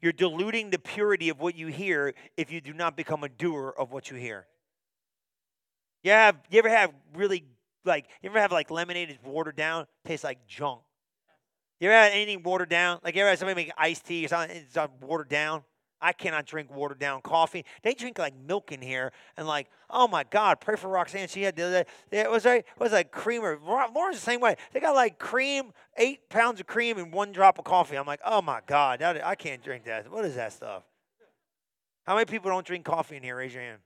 [0.00, 3.74] You're diluting the purity of what you hear if you do not become a doer
[3.76, 4.46] of what you hear.
[6.02, 7.44] You have you ever have really
[7.84, 10.80] like you ever have like lemonade is watered down, tastes like junk.
[11.80, 13.00] You ever had anything watered down?
[13.04, 15.62] Like you ever had somebody make iced tea or something it's uh, watered down?
[16.00, 17.64] I cannot drink watered down coffee.
[17.82, 21.28] They drink like milk in here, and like, oh my God, pray for Roxanne.
[21.28, 22.20] She had the other day.
[22.20, 23.58] It was like it was like creamer.
[23.64, 24.56] Lauren's the same way.
[24.72, 27.96] They got like cream, eight pounds of cream, and one drop of coffee.
[27.96, 30.10] I'm like, oh my God, that, I can't drink that.
[30.10, 30.82] What is that stuff?
[32.04, 33.36] How many people don't drink coffee in here?
[33.36, 33.78] Raise your hand.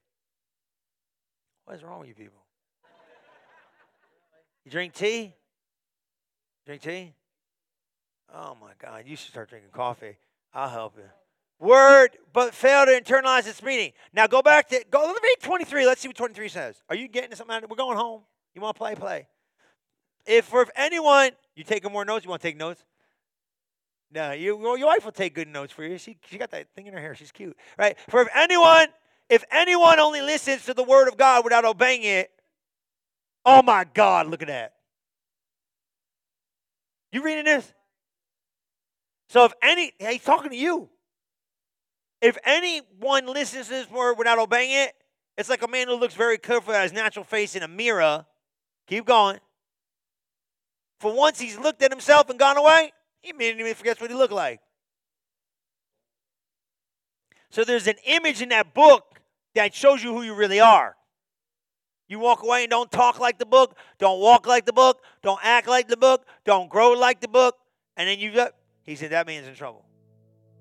[1.64, 2.43] What is wrong with you people?
[4.64, 5.34] You drink tea?
[6.66, 7.14] Drink tea?
[8.34, 10.16] Oh my God, you should start drinking coffee.
[10.54, 11.04] I'll help you
[11.60, 13.92] word, but fail to internalize its meaning.
[14.12, 15.00] Now go back to go.
[15.00, 15.86] Let me read 23.
[15.86, 16.82] Let's see what 23 says.
[16.88, 17.70] Are you getting something out of it?
[17.70, 18.22] We're going home.
[18.54, 18.94] You want to play?
[18.94, 19.28] Play.
[20.26, 22.24] If for if anyone, you taking more notes?
[22.24, 22.84] You want to take notes?
[24.12, 25.96] No, you, well, your wife will take good notes for you.
[25.96, 27.14] She, she got that thing in her hair.
[27.14, 27.96] She's cute, right?
[28.08, 28.88] For if anyone,
[29.28, 32.32] if anyone only listens to the word of God without obeying it,
[33.44, 34.74] oh my God, look at that.
[37.12, 37.72] You reading this?
[39.30, 40.88] So if any, he's talking to you.
[42.20, 44.92] If anyone listens to this word without obeying it,
[45.38, 48.26] it's like a man who looks very carefully at his natural face in a mirror.
[48.88, 49.38] Keep going.
[50.98, 54.32] For once he's looked at himself and gone away, he immediately forgets what he looked
[54.32, 54.58] like.
[57.50, 59.20] So there's an image in that book
[59.54, 60.96] that shows you who you really are.
[62.08, 65.38] You walk away and don't talk like the book, don't walk like the book, don't
[65.44, 67.54] act like the book, don't grow like the book,
[67.96, 69.84] and then you've got, he said, that man's in trouble.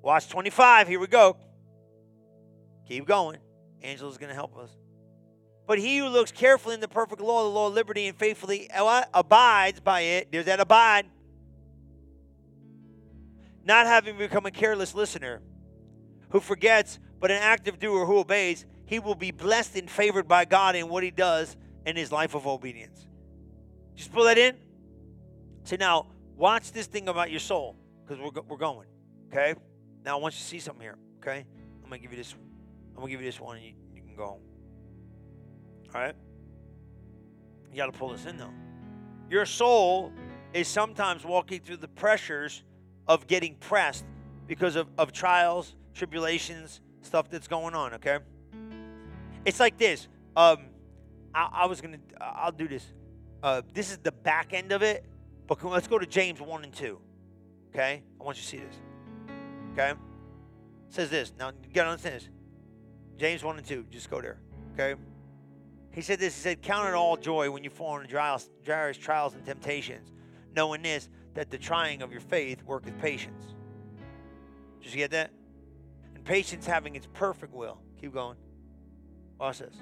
[0.01, 1.37] Watch 25, here we go.
[2.87, 3.37] Keep going.
[3.81, 4.69] Angela's going to help us.
[5.67, 8.69] But he who looks carefully in the perfect law, the law of liberty, and faithfully
[9.13, 11.05] abides by it, there's that abide.
[13.63, 15.41] Not having become a careless listener
[16.29, 20.45] who forgets, but an active doer who obeys, he will be blessed and favored by
[20.45, 21.55] God in what he does
[21.85, 23.05] in his life of obedience.
[23.95, 24.55] Just pull that in.
[25.65, 27.75] So now, watch this thing about your soul
[28.09, 28.87] because we're, we're going.
[29.31, 29.53] Okay?
[30.03, 30.97] Now, I want you to see something here.
[31.21, 31.45] Okay?
[31.83, 34.15] I'm to give you this I'm gonna give you this one and you, you can
[34.15, 34.23] go.
[34.23, 34.41] All
[35.93, 36.15] right?
[37.71, 38.53] You got to pull this in though.
[39.29, 40.11] Your soul
[40.53, 42.63] is sometimes walking through the pressures
[43.07, 44.05] of getting pressed
[44.47, 48.17] because of, of trials, tribulations, stuff that's going on, okay?
[49.45, 50.07] It's like this.
[50.35, 50.65] Um,
[51.33, 52.85] I, I was to, I'll do this.
[53.41, 55.05] Uh, this is the back end of it,
[55.47, 56.99] but let's go to James 1 and 2,
[57.73, 58.03] okay?
[58.19, 58.75] I want you to see this,
[59.73, 59.91] okay?
[59.91, 61.33] It says this.
[61.37, 62.29] Now, you got to understand this.
[63.17, 63.85] James 1 and 2.
[63.91, 64.39] Just go there.
[64.73, 64.99] Okay?
[65.91, 66.35] He said this.
[66.35, 70.11] He said, Count it all joy when you fall into various trials and temptations,
[70.55, 73.53] knowing this, that the trying of your faith worketh patience.
[74.81, 75.31] Did you get that?
[76.15, 77.79] And patience having its perfect will.
[78.01, 78.37] Keep going.
[79.39, 79.75] Watch this.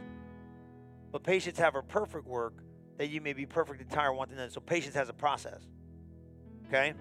[1.11, 2.55] But patience have her perfect work,
[2.97, 4.49] that you may be perfect, entire, wanting none.
[4.49, 5.61] So patience has a process.
[6.67, 6.93] Okay?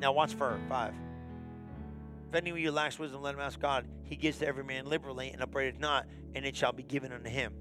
[0.00, 0.94] Now watch for five.
[2.28, 3.86] If any of you lacks wisdom, let him ask God.
[4.04, 7.30] He gives to every man liberally and upbraideth not, and it shall be given unto
[7.30, 7.54] him.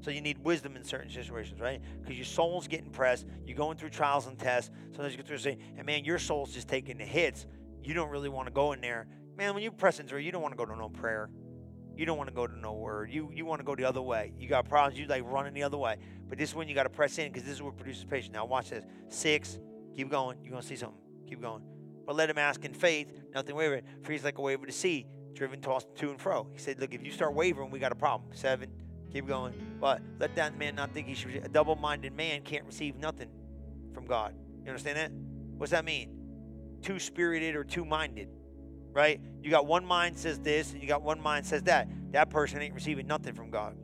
[0.00, 1.80] So you need wisdom in certain situations, right?
[2.00, 3.26] Because your soul's getting pressed.
[3.46, 4.70] You're going through trials and tests.
[4.92, 7.46] Sometimes you go through and say, and man, your soul's just taking the hits.
[7.82, 9.06] You don't really want to go in there.
[9.36, 11.30] Man, when you press into you don't want to go to no prayer.
[11.96, 13.10] You don't want to go to no word.
[13.10, 14.32] You you want to go the other way.
[14.38, 15.96] You got problems, you like running the other way.
[16.28, 18.32] But this one you got to press in because this is what produces patience.
[18.32, 18.84] Now watch this.
[19.08, 19.58] Six.
[19.96, 20.38] Keep going.
[20.44, 21.07] You're gonna see something.
[21.28, 21.62] Keep going.
[22.06, 23.82] But let him ask in faith, nothing wavering.
[24.02, 26.48] For he's like a wave of the sea, driven, tossed to and fro.
[26.52, 28.30] He said, Look, if you start wavering, we got a problem.
[28.32, 28.70] Seven,
[29.12, 29.52] keep going.
[29.78, 31.36] But let that man not think he should.
[31.36, 33.28] A double minded man can't receive nothing
[33.92, 34.34] from God.
[34.62, 35.12] You understand that?
[35.58, 36.14] What's that mean?
[36.82, 38.28] Two spirited or two minded,
[38.92, 39.20] right?
[39.42, 41.88] You got one mind says this, and you got one mind says that.
[42.12, 43.76] That person ain't receiving nothing from God.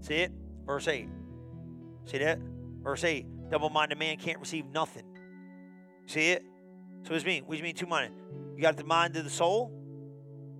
[0.00, 0.32] See it?
[0.66, 1.08] Verse 8.
[2.04, 2.38] See that?
[2.82, 3.50] Verse 8.
[3.50, 5.04] Double minded man can't receive nothing.
[6.06, 6.42] See it?
[7.02, 7.44] So what does mean?
[7.44, 8.12] What does mean two minded?
[8.56, 9.72] You got the mind of the soul,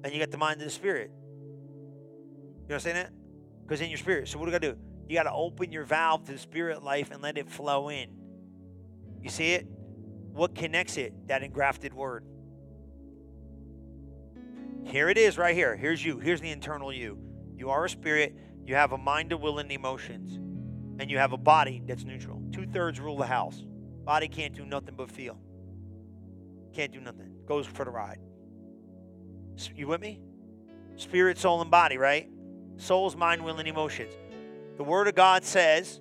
[0.03, 1.11] and you got the mind of the spirit.
[2.69, 3.13] You understand that?
[3.63, 4.29] Because in your spirit.
[4.29, 4.79] So what do you got to do?
[5.09, 8.09] You got to open your valve to the spirit life and let it flow in.
[9.23, 9.67] You see it?
[10.33, 11.13] What connects it?
[11.29, 12.25] That engrafted word.
[14.85, 15.77] Here it is right here.
[15.77, 16.19] Here's you.
[16.19, 17.19] Here's the internal you.
[17.57, 18.37] You are a spirit.
[18.67, 20.37] You have a mind, a will, and emotions.
[21.01, 22.43] And you have a body that's neutral.
[22.53, 23.65] Two thirds rule the house.
[24.05, 25.39] Body can't do nothing but feel.
[26.75, 27.31] Can't do nothing.
[27.47, 28.19] Goes for the ride.
[29.75, 30.21] You with me?
[30.97, 32.29] Spirit, soul, and body, right?
[32.77, 34.13] Soul's mind, will, and emotions.
[34.77, 36.01] The Word of God says,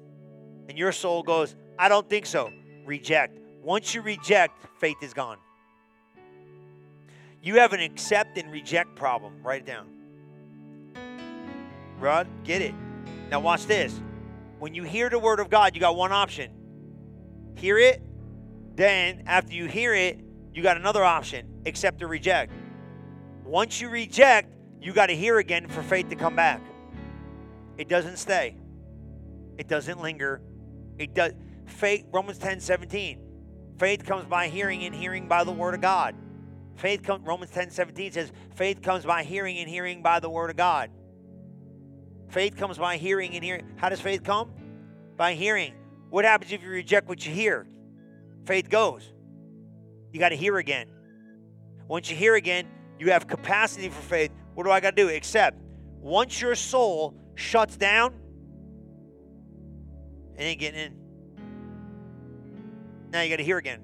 [0.68, 2.52] and your soul goes, I don't think so.
[2.86, 3.40] Reject.
[3.62, 5.38] Once you reject, faith is gone.
[7.42, 9.44] You have an accept and reject problem.
[9.44, 9.88] Write it down.
[12.00, 12.74] Rod, get it.
[13.30, 14.00] Now watch this.
[14.60, 16.52] When you hear the word of God, you got one option.
[17.56, 18.02] Hear it.
[18.76, 20.20] Then after you hear it,
[20.54, 21.62] you got another option.
[21.66, 22.52] Accept or reject.
[23.44, 26.62] Once you reject, you got to hear again for faith to come back.
[27.78, 28.56] It doesn't stay.
[29.58, 30.42] It doesn't linger.
[30.98, 31.34] It does
[31.66, 33.20] faith Romans 10, 17.
[33.78, 36.16] Faith comes by hearing and hearing by the word of God.
[36.76, 40.50] Faith comes Romans 10, 17 says, faith comes by hearing and hearing by the word
[40.50, 40.90] of God.
[42.30, 43.68] Faith comes by hearing and hearing.
[43.76, 44.52] How does faith come?
[45.18, 45.74] By hearing.
[46.14, 47.66] What happens if you reject what you hear?
[48.46, 49.12] Faith goes.
[50.12, 50.86] You got to hear again.
[51.88, 52.68] Once you hear again,
[53.00, 54.32] you have capacity for faith.
[54.54, 55.10] What do I got to do?
[55.10, 55.58] Accept.
[56.02, 58.14] Once your soul shuts down,
[60.38, 60.94] it ain't getting in.
[63.10, 63.82] Now you got to hear again.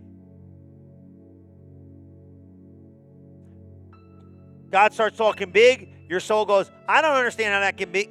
[4.70, 8.08] God starts talking big, your soul goes, I don't understand how that can be.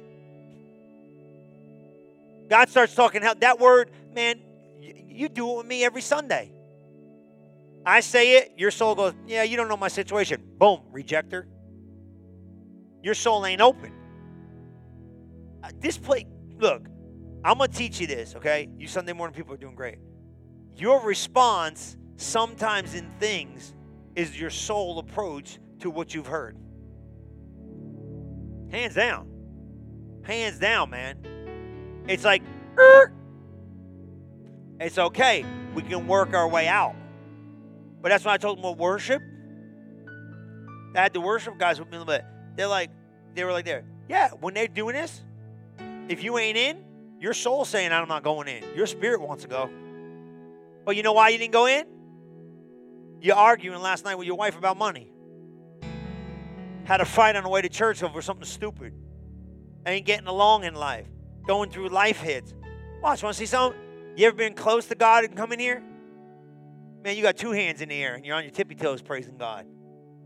[2.49, 4.41] God starts talking how that word, man,
[4.79, 6.51] you do it with me every Sunday.
[7.85, 10.43] I say it, your soul goes, Yeah, you don't know my situation.
[10.57, 11.47] Boom, rejector.
[13.01, 13.93] Your soul ain't open.
[15.63, 16.25] Uh, this play,
[16.57, 16.87] look,
[17.43, 18.69] I'm going to teach you this, okay?
[18.77, 19.97] You Sunday morning people are doing great.
[20.75, 23.73] Your response sometimes in things
[24.15, 26.57] is your soul approach to what you've heard.
[28.71, 29.29] Hands down.
[30.23, 32.03] Hands down, man.
[32.07, 32.43] It's like,
[32.77, 33.13] er.
[34.79, 35.45] It's okay.
[35.73, 36.95] We can work our way out.
[38.01, 39.21] But that's why I told them what worship.
[40.95, 42.25] I had the worship guys with me a little bit.
[42.55, 42.89] They're like,
[43.35, 43.85] they were like, there.
[44.07, 45.21] Yeah, when they're doing this,
[46.07, 46.83] if you ain't in,
[47.19, 48.63] your soul's saying, I'm not going in.
[48.75, 49.69] Your spirit wants to go.
[50.85, 51.85] But you know why you didn't go in?
[53.21, 55.11] You arguing last night with your wife about money.
[56.85, 58.93] Had a fight on the way to church over something stupid.
[59.85, 61.05] Ain't getting along in life.
[61.45, 62.53] Going through life hits.
[63.01, 63.79] Watch, want to see something?
[64.19, 65.81] You ever been close to God and come in here?
[67.05, 69.37] Man, you got two hands in the air and you're on your tippy toes praising
[69.37, 69.65] God.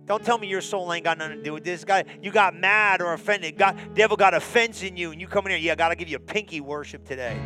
[0.06, 2.04] Don't tell me your soul ain't got nothing to do with this guy.
[2.20, 3.56] You got mad or offended.
[3.56, 5.60] God, devil got offense in you, and you come in here.
[5.60, 7.40] Yeah, I gotta give you a pinky worship today,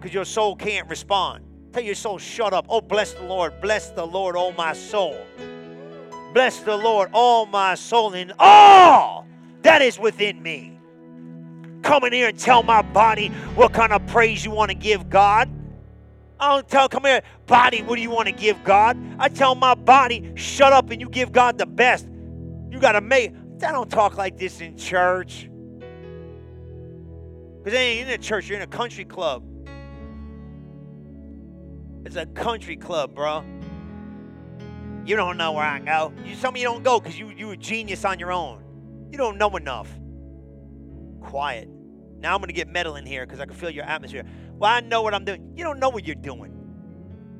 [0.00, 1.44] because your soul can't respond.
[1.74, 2.64] Tell your soul, shut up.
[2.70, 3.60] Oh, bless the Lord.
[3.60, 5.18] Bless the Lord, oh my soul.
[6.32, 9.26] Bless the Lord, all my soul, and all
[9.60, 10.77] that is within me.
[11.88, 15.08] Come in here and tell my body what kind of praise you want to give
[15.08, 15.48] God.
[16.38, 18.98] I don't tell, come here, body, what do you want to give God?
[19.18, 22.06] I tell my body, shut up and you give God the best.
[22.70, 23.32] You got to make,
[23.64, 25.48] I don't talk like this in church.
[27.64, 29.42] Because ain't in a church, you're in a country club.
[32.04, 33.46] It's a country club, bro.
[35.06, 36.12] You don't know where I go.
[36.22, 38.62] You tell me you don't go because you you a genius on your own.
[39.10, 39.88] You don't know enough.
[41.22, 41.70] Quiet.
[42.20, 44.24] Now I'm gonna get metal in here because I can feel your atmosphere.
[44.58, 45.52] Well, I know what I'm doing.
[45.56, 46.54] You don't know what you're doing.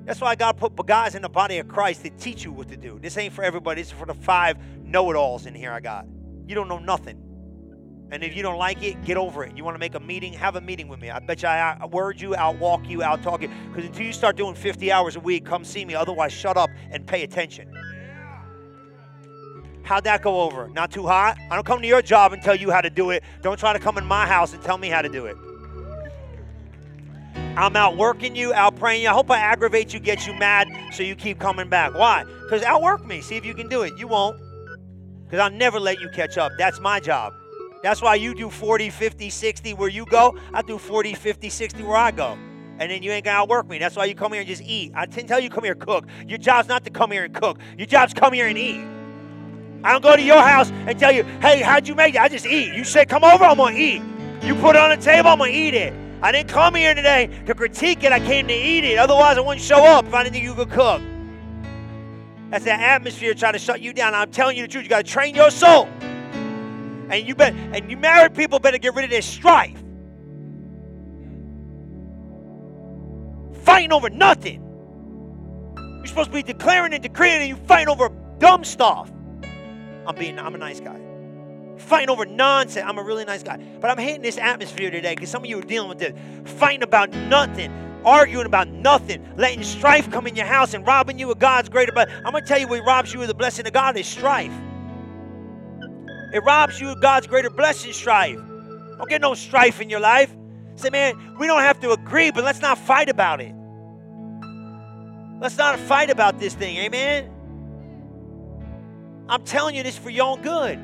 [0.05, 2.77] That's why God put guys in the body of Christ to teach you what to
[2.77, 2.99] do.
[2.99, 3.83] This ain't for everybody.
[3.83, 6.07] This is for the five know-it-alls in here I got.
[6.47, 7.23] You don't know nothing.
[8.11, 9.55] And if you don't like it, get over it.
[9.55, 10.33] You want to make a meeting?
[10.33, 11.11] Have a meeting with me.
[11.11, 13.51] I bet you I word you, I'll walk you, I'll talk you.
[13.69, 15.95] Because until you start doing 50 hours a week, come see me.
[15.95, 17.71] Otherwise, shut up and pay attention.
[19.89, 20.69] How'd that go over?
[20.69, 21.39] Not too hot?
[21.51, 23.25] I don't come to your job and tell you how to do it.
[23.41, 25.35] Don't try to come in my house and tell me how to do it.
[27.57, 29.09] I'm out working you, out praying you.
[29.09, 31.95] I hope I aggravate you, get you mad, so you keep coming back.
[31.95, 32.25] Why?
[32.43, 33.23] Because outwork me.
[33.23, 33.97] See if you can do it.
[33.97, 34.39] You won't.
[35.25, 36.53] Because I'll never let you catch up.
[36.59, 37.33] That's my job.
[37.83, 40.37] That's why you do 40, 50, 60 where you go.
[40.53, 42.37] I do 40, 50, 60 where I go.
[42.79, 43.79] And then you ain't gonna outwork me.
[43.79, 44.93] That's why you come here and just eat.
[44.95, 46.05] I didn't tell you come here cook.
[46.27, 47.59] Your job's not to come here and cook.
[47.79, 48.98] Your job's come here and eat.
[49.85, 52.21] I don't go to your house and tell you, hey, how'd you make it?
[52.21, 52.75] I just eat.
[52.75, 54.03] You say come over, I'm gonna eat.
[54.43, 55.93] You put it on the table, I'm gonna eat it.
[56.21, 58.11] I didn't come here today to critique it.
[58.11, 58.99] I came to eat it.
[58.99, 61.01] Otherwise, I wouldn't show up if I didn't think you could cook.
[62.51, 64.15] That's that atmosphere trying to shut you down.
[64.15, 64.85] I'm telling you the truth.
[64.85, 65.85] You got to train your soul.
[67.11, 69.79] And you bet, and you married people better get rid of this strife.
[73.65, 74.65] Fighting over nothing.
[75.99, 79.11] You're supposed to be declaring and decreeing, and you fighting over dumb stuff.
[80.09, 80.99] I'm being, I'm a nice guy.
[81.79, 82.85] fighting over nonsense.
[82.89, 85.59] I'm a really nice guy, but I'm hating this atmosphere today because some of you
[85.59, 87.71] are dealing with this, fighting about nothing,
[88.05, 91.93] arguing about nothing, letting strife come in your house and robbing you of God's greater.
[91.93, 94.53] But I'm gonna tell you what robs you of the blessing of God is strife.
[96.33, 98.37] It robs you of God's greater blessing, strife.
[98.37, 100.35] Don't get no strife in your life.
[100.77, 103.55] Say, man, we don't have to agree, but let's not fight about it.
[105.41, 107.31] Let's not fight about this thing, amen?
[109.29, 110.79] I'm telling you this for your own good.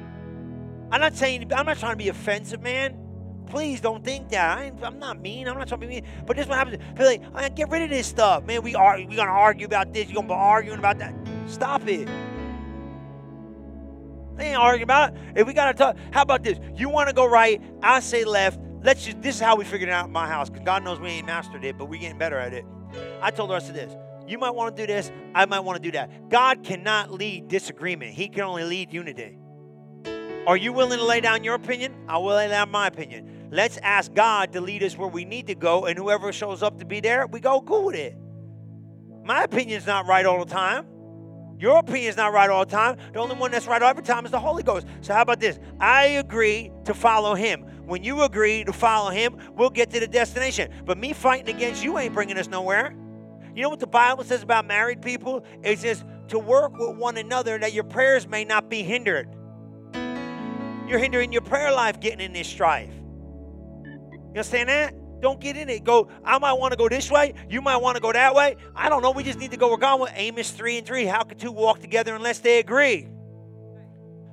[0.90, 2.98] I'm not saying, I'm not trying to be offensive, man.
[3.46, 4.58] Please don't think that.
[4.58, 5.48] I, am not mean.
[5.48, 6.06] I'm not trying to be mean.
[6.26, 6.82] But this is what happens.
[6.96, 8.44] Feel like, oh, get rid of this stuff.
[8.44, 10.06] Man, we are we gonna argue about this.
[10.06, 11.14] You're gonna be arguing about that.
[11.46, 12.08] Stop it.
[14.36, 15.20] They ain't arguing about it.
[15.36, 16.58] If we gotta talk, how about this?
[16.74, 18.58] You wanna go right, I say left.
[18.82, 20.48] Let's just this is how we figured it out in my house.
[20.48, 22.64] Because God knows we ain't mastered it, but we're getting better at it.
[23.20, 23.94] I told the rest of this.
[24.26, 26.28] You might want to do this, I might want to do that.
[26.28, 29.38] God cannot lead disagreement, He can only lead unity.
[30.46, 31.94] Are you willing to lay down your opinion?
[32.06, 33.48] I will lay down my opinion.
[33.50, 36.78] Let's ask God to lead us where we need to go, and whoever shows up
[36.80, 38.16] to be there, we go go with it.
[39.24, 40.86] My opinion's not right all the time.
[41.58, 42.98] Your opinion's not right all the time.
[43.12, 44.86] The only one that's right every time is the Holy Ghost.
[45.00, 45.58] So how about this?
[45.80, 47.62] I agree to follow him.
[47.86, 50.70] When you agree to follow him, we'll get to the destination.
[50.84, 52.94] But me fighting against you ain't bringing us nowhere.
[53.54, 55.44] You know what the Bible says about married people?
[55.62, 59.28] It says to work with one another that your prayers may not be hindered.
[60.88, 62.92] You're hindering your prayer life getting in this strife.
[63.84, 64.94] You understand that?
[65.20, 65.84] Don't get in it.
[65.84, 67.34] Go, I might want to go this way.
[67.48, 68.56] You might want to go that way.
[68.74, 69.12] I don't know.
[69.12, 69.70] We just need to go.
[69.70, 71.04] We're going with Amos 3 and 3.
[71.04, 73.08] How could two walk together unless they agree?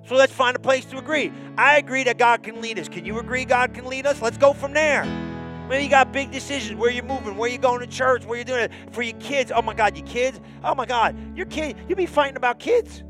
[0.07, 1.31] So let's find a place to agree.
[1.57, 2.89] I agree that God can lead us.
[2.89, 4.21] Can you agree God can lead us?
[4.21, 5.05] Let's go from there.
[5.71, 8.43] Maybe you got big decisions where you're moving, where you're going to church, where you're
[8.43, 9.53] doing it for your kids.
[9.55, 10.41] Oh my God, your kids.
[10.65, 11.77] Oh my God, your kid.
[11.87, 13.03] You be fighting about kids.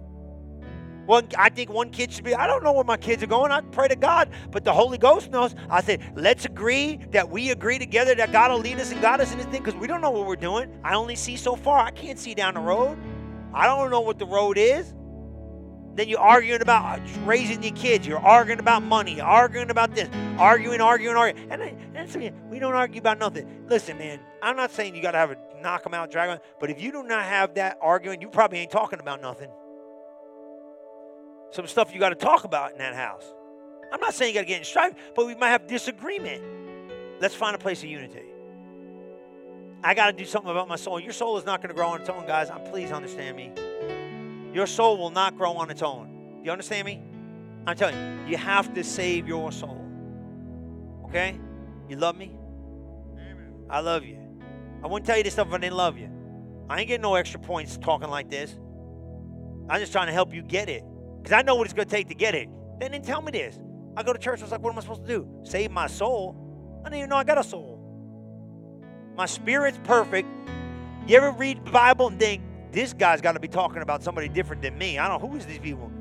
[1.08, 2.36] One, I think one kid should be.
[2.36, 3.52] I don't know where my kids are going.
[3.52, 5.56] I pray to God, but the Holy Ghost knows.
[5.72, 9.22] I said, let's agree that we agree together that God will lead us and guide
[9.22, 10.72] us in this thing because we don't know what we're doing.
[10.84, 11.80] I only see so far.
[11.80, 12.96] I can't see down the road.
[13.56, 14.94] I don't know what the road is.
[15.96, 18.08] Then you're arguing about raising your kids.
[18.08, 19.20] You're arguing about money.
[19.20, 20.10] Arguing about this.
[20.38, 21.52] Arguing, arguing, arguing.
[21.52, 21.62] And,
[21.96, 23.66] and we don't argue about nothing.
[23.68, 26.40] Listen, man, I'm not saying you got to have a knock them out, drag them.
[26.60, 29.50] But if you do not have that arguing, you probably ain't talking about nothing.
[31.52, 33.26] Some stuff you got to talk about in that house.
[33.92, 36.42] I'm not saying you got to get in strife, but we might have disagreement.
[37.20, 38.24] Let's find a place of unity.
[39.84, 41.00] I got to do something about my soul.
[41.00, 42.50] Your soul is not going to grow on its own, guys.
[42.50, 43.52] I'm, Please understand me.
[44.54, 46.40] Your soul will not grow on its own.
[46.40, 47.02] Do you understand me?
[47.66, 49.86] I'm telling you, you have to save your soul.
[51.06, 51.40] Okay?
[51.88, 52.32] You love me?
[53.14, 53.54] Amen.
[53.70, 54.18] I love you.
[54.84, 56.10] I wouldn't tell you this stuff if I didn't love you.
[56.70, 58.56] I ain't getting no extra points talking like this.
[59.70, 60.84] I'm just trying to help you get it.
[61.22, 62.50] Because I know what it's going to take to get it.
[62.80, 63.60] They didn't tell me this.
[63.96, 65.28] I go to church, I was like, what am I supposed to do?
[65.44, 66.82] Save my soul?
[66.84, 67.78] I didn't even know I got a soul.
[69.16, 70.28] My spirit's perfect.
[71.06, 72.42] You ever read the Bible and think,
[72.72, 74.98] this guy's got to be talking about somebody different than me.
[74.98, 75.92] I don't know who is these people.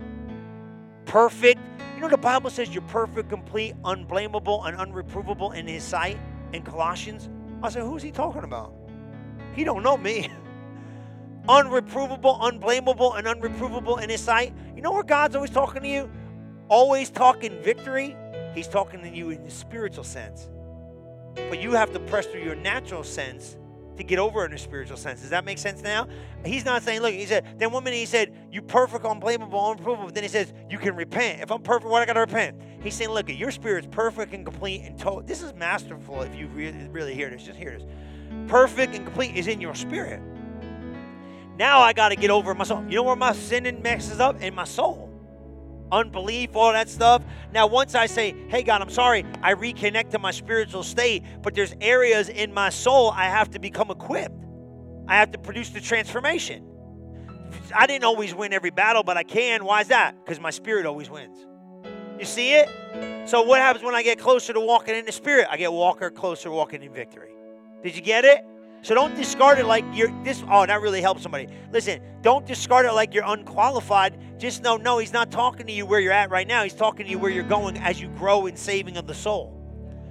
[1.05, 1.61] Perfect.
[1.95, 6.19] You know the Bible says you're perfect, complete, unblameable, and unreprovable in His sight
[6.53, 7.29] in Colossians.
[7.63, 8.73] I said, who's he talking about?
[9.55, 10.31] He don't know me.
[11.49, 14.55] unreprovable, unblameable, and unreprovable in His sight.
[14.77, 16.11] You know where God's always talking to you?
[16.69, 18.17] Always talking victory.
[18.55, 20.49] He's talking to you in the spiritual sense.
[21.35, 23.57] But you have to press through your natural sense
[23.97, 25.21] to get over in a spiritual sense.
[25.21, 26.09] Does that make sense now?
[26.45, 30.11] He's not saying, look, he said, then minute he said, you perfect, unblameable, unprovable.
[30.11, 31.43] Then he says, you can repent.
[31.43, 32.61] If I'm perfect, what I got to repent?
[32.83, 35.23] He's saying, look, your spirit's perfect and complete and total.
[35.23, 37.45] This is masterful if you really, really hear this.
[37.45, 37.87] Just hear this.
[38.49, 40.21] Perfect and complete is in your spirit.
[41.57, 42.83] Now I got to get over my soul.
[42.89, 44.41] You know where my sin messes up?
[44.41, 45.10] In my soul
[45.93, 47.23] unbelief, all that stuff.
[47.53, 51.55] Now, once I say, hey, God, I'm sorry, I reconnect to my spiritual state, but
[51.55, 54.45] there's areas in my soul I have to become equipped.
[55.09, 56.67] I have to produce the transformation.
[57.75, 59.65] I didn't always win every battle, but I can.
[59.65, 60.15] Why is that?
[60.25, 61.39] Because my spirit always wins.
[62.19, 62.69] You see it?
[63.29, 65.49] So, what happens when I get closer to walking in the spirit?
[65.51, 67.31] I get walker closer walking in victory.
[67.83, 68.45] Did you get it?
[68.83, 70.43] So don't discard it like you're this.
[70.51, 71.49] Oh, that really helps somebody.
[71.71, 74.19] Listen, don't discard it like you're unqualified.
[74.39, 76.63] Just know, no, he's not talking to you where you're at right now.
[76.63, 79.57] He's talking to you where you're going as you grow in saving of the soul.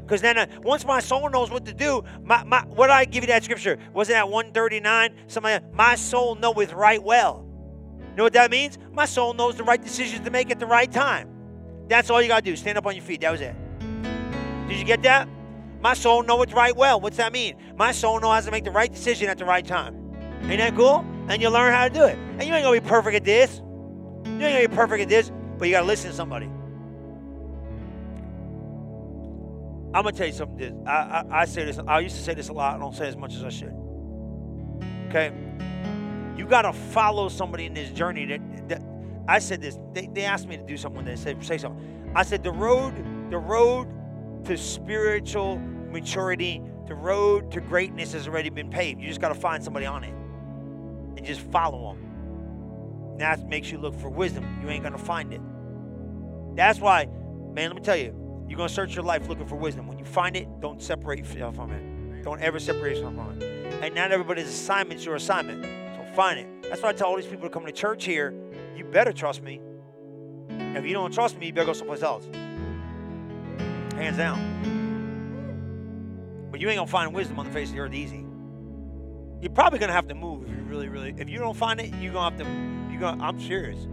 [0.04, 3.06] Because then, uh, once my soul knows what to do, my, my what did I
[3.06, 3.78] give you that scripture?
[3.94, 5.16] Was it at 139?
[5.28, 7.46] Somebody, my soul knoweth right well.
[8.00, 8.78] You know what that means?
[8.92, 11.30] My soul knows the right decisions to make at the right time.
[11.88, 12.56] That's all you gotta do.
[12.56, 13.22] Stand up on your feet.
[13.22, 13.56] That was it.
[14.68, 15.28] Did you get that?
[15.82, 17.00] My soul know it right well.
[17.00, 17.56] What's that mean?
[17.78, 19.96] My soul knows how to make the right decision at the right time.
[20.44, 21.06] Ain't that cool?
[21.28, 22.18] And you learn how to do it.
[22.18, 23.62] And you ain't gonna be perfect at this.
[24.26, 26.48] You ain't gonna be perfect at this, but you gotta listen to somebody.
[29.92, 30.88] I'm gonna tell you something.
[30.88, 31.80] I, I I say this.
[31.80, 32.76] I used to say this a lot.
[32.76, 33.74] I don't say as much as I should.
[35.08, 35.32] Okay,
[36.38, 38.26] you gotta follow somebody in this journey.
[38.26, 38.82] That, that
[39.28, 39.80] I said this.
[39.94, 41.06] They, they asked me to do something.
[41.06, 42.12] They said say something.
[42.16, 42.94] I said the road
[43.32, 43.88] the road
[44.46, 45.60] to spiritual
[45.92, 49.02] maturity, the road to greatness has already been paved.
[49.02, 50.14] You just gotta find somebody on it
[51.18, 53.18] and just follow them.
[53.18, 54.46] That makes you look for wisdom.
[54.62, 55.42] You ain't gonna find it.
[56.56, 57.08] That's why,
[57.54, 57.70] man.
[57.70, 58.20] Let me tell you.
[58.50, 59.86] You're going to search your life looking for wisdom.
[59.86, 62.24] When you find it, don't separate yourself from it.
[62.24, 63.84] Don't ever separate yourself from it.
[63.84, 65.64] And not everybody's assignment's your assignment.
[65.64, 66.64] So find it.
[66.64, 68.34] That's why I tell all these people to come to church here,
[68.76, 69.62] you better trust me.
[70.50, 72.28] If you don't trust me, you better go someplace else.
[74.00, 74.40] Hands down.
[76.52, 78.26] But you ain't to find wisdom on the face of the earth easy.
[79.42, 81.94] You're probably to have to move if you really, really, if you don't find it,
[81.96, 83.88] you're to have to, you're going to, I'm serious.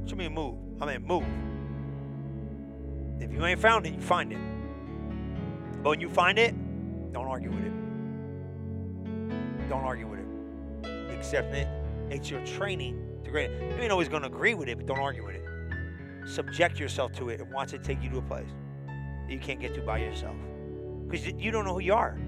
[0.00, 0.56] What you mean move?
[0.80, 1.24] I mean move.
[3.22, 4.38] If you ain't found it, you find it.
[5.84, 6.56] But when you find it,
[7.12, 7.72] don't argue with it.
[9.68, 11.14] Don't argue with it.
[11.14, 11.68] Accept it.
[12.10, 13.50] It's your training to great.
[13.50, 15.47] You ain't always to agree with it, but don't argue with it.
[16.28, 18.50] Subject yourself to it and wants to take you to a place
[19.26, 20.36] that you can't get to by yourself.
[21.08, 22.18] Because you don't know who you are.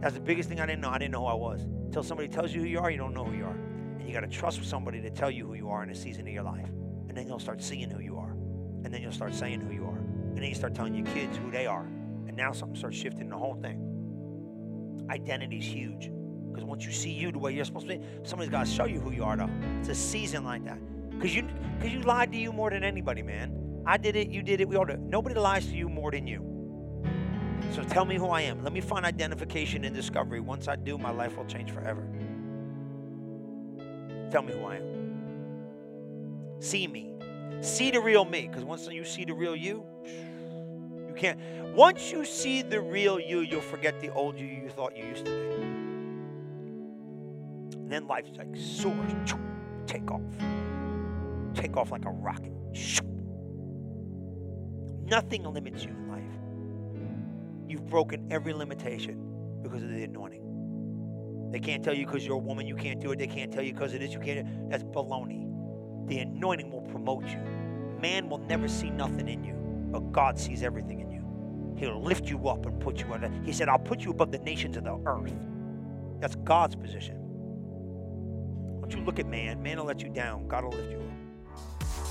[0.00, 0.90] That's the biggest thing I didn't know.
[0.90, 1.62] I didn't know who I was.
[1.62, 3.56] Until somebody tells you who you are, you don't know who you are.
[3.98, 6.28] And you got to trust somebody to tell you who you are in a season
[6.28, 6.68] of your life.
[7.08, 8.30] And then you'll start seeing who you are.
[8.84, 9.98] And then you'll start saying who you are.
[9.98, 11.86] And then you start telling your kids who they are.
[12.28, 15.06] And now something starts shifting the whole thing.
[15.10, 16.10] Identity is huge.
[16.52, 18.84] Because once you see you the way you're supposed to be, somebody's got to show
[18.84, 19.50] you who you are, though.
[19.80, 20.78] It's a season like that.
[21.16, 21.48] Because you,
[21.80, 23.82] cause you lied to you more than anybody, man.
[23.86, 25.00] I did it, you did it, we all did.
[25.00, 26.54] Nobody lies to you more than you.
[27.72, 28.62] So tell me who I am.
[28.62, 30.40] Let me find identification and discovery.
[30.40, 32.06] Once I do, my life will change forever.
[34.30, 34.94] Tell me who I am.
[36.60, 37.10] See me.
[37.60, 38.48] See the real me.
[38.48, 39.84] Because once you see the real you,
[41.08, 41.38] you can't.
[41.74, 45.26] Once you see the real you, you'll forget the old you you thought you used
[45.26, 45.38] to be.
[47.78, 49.12] And then life's like soars,
[49.86, 50.22] take off.
[51.54, 52.52] Take off like a rocket.
[55.04, 56.22] Nothing limits you in life.
[57.68, 61.50] You've broken every limitation because of the anointing.
[61.52, 63.18] They can't tell you because you're a woman you can't do it.
[63.18, 64.68] They can't tell you because it is you can't.
[64.70, 65.48] That's baloney.
[66.08, 67.38] The anointing will promote you.
[68.00, 69.54] Man will never see nothing in you,
[69.90, 71.74] but God sees everything in you.
[71.76, 73.30] He'll lift you up and put you under.
[73.44, 75.32] He said, I'll put you above the nations of the earth.
[76.20, 77.16] That's God's position.
[78.80, 79.62] Don't you look at man.
[79.62, 80.48] Man will let you down.
[80.48, 81.13] God will lift you up.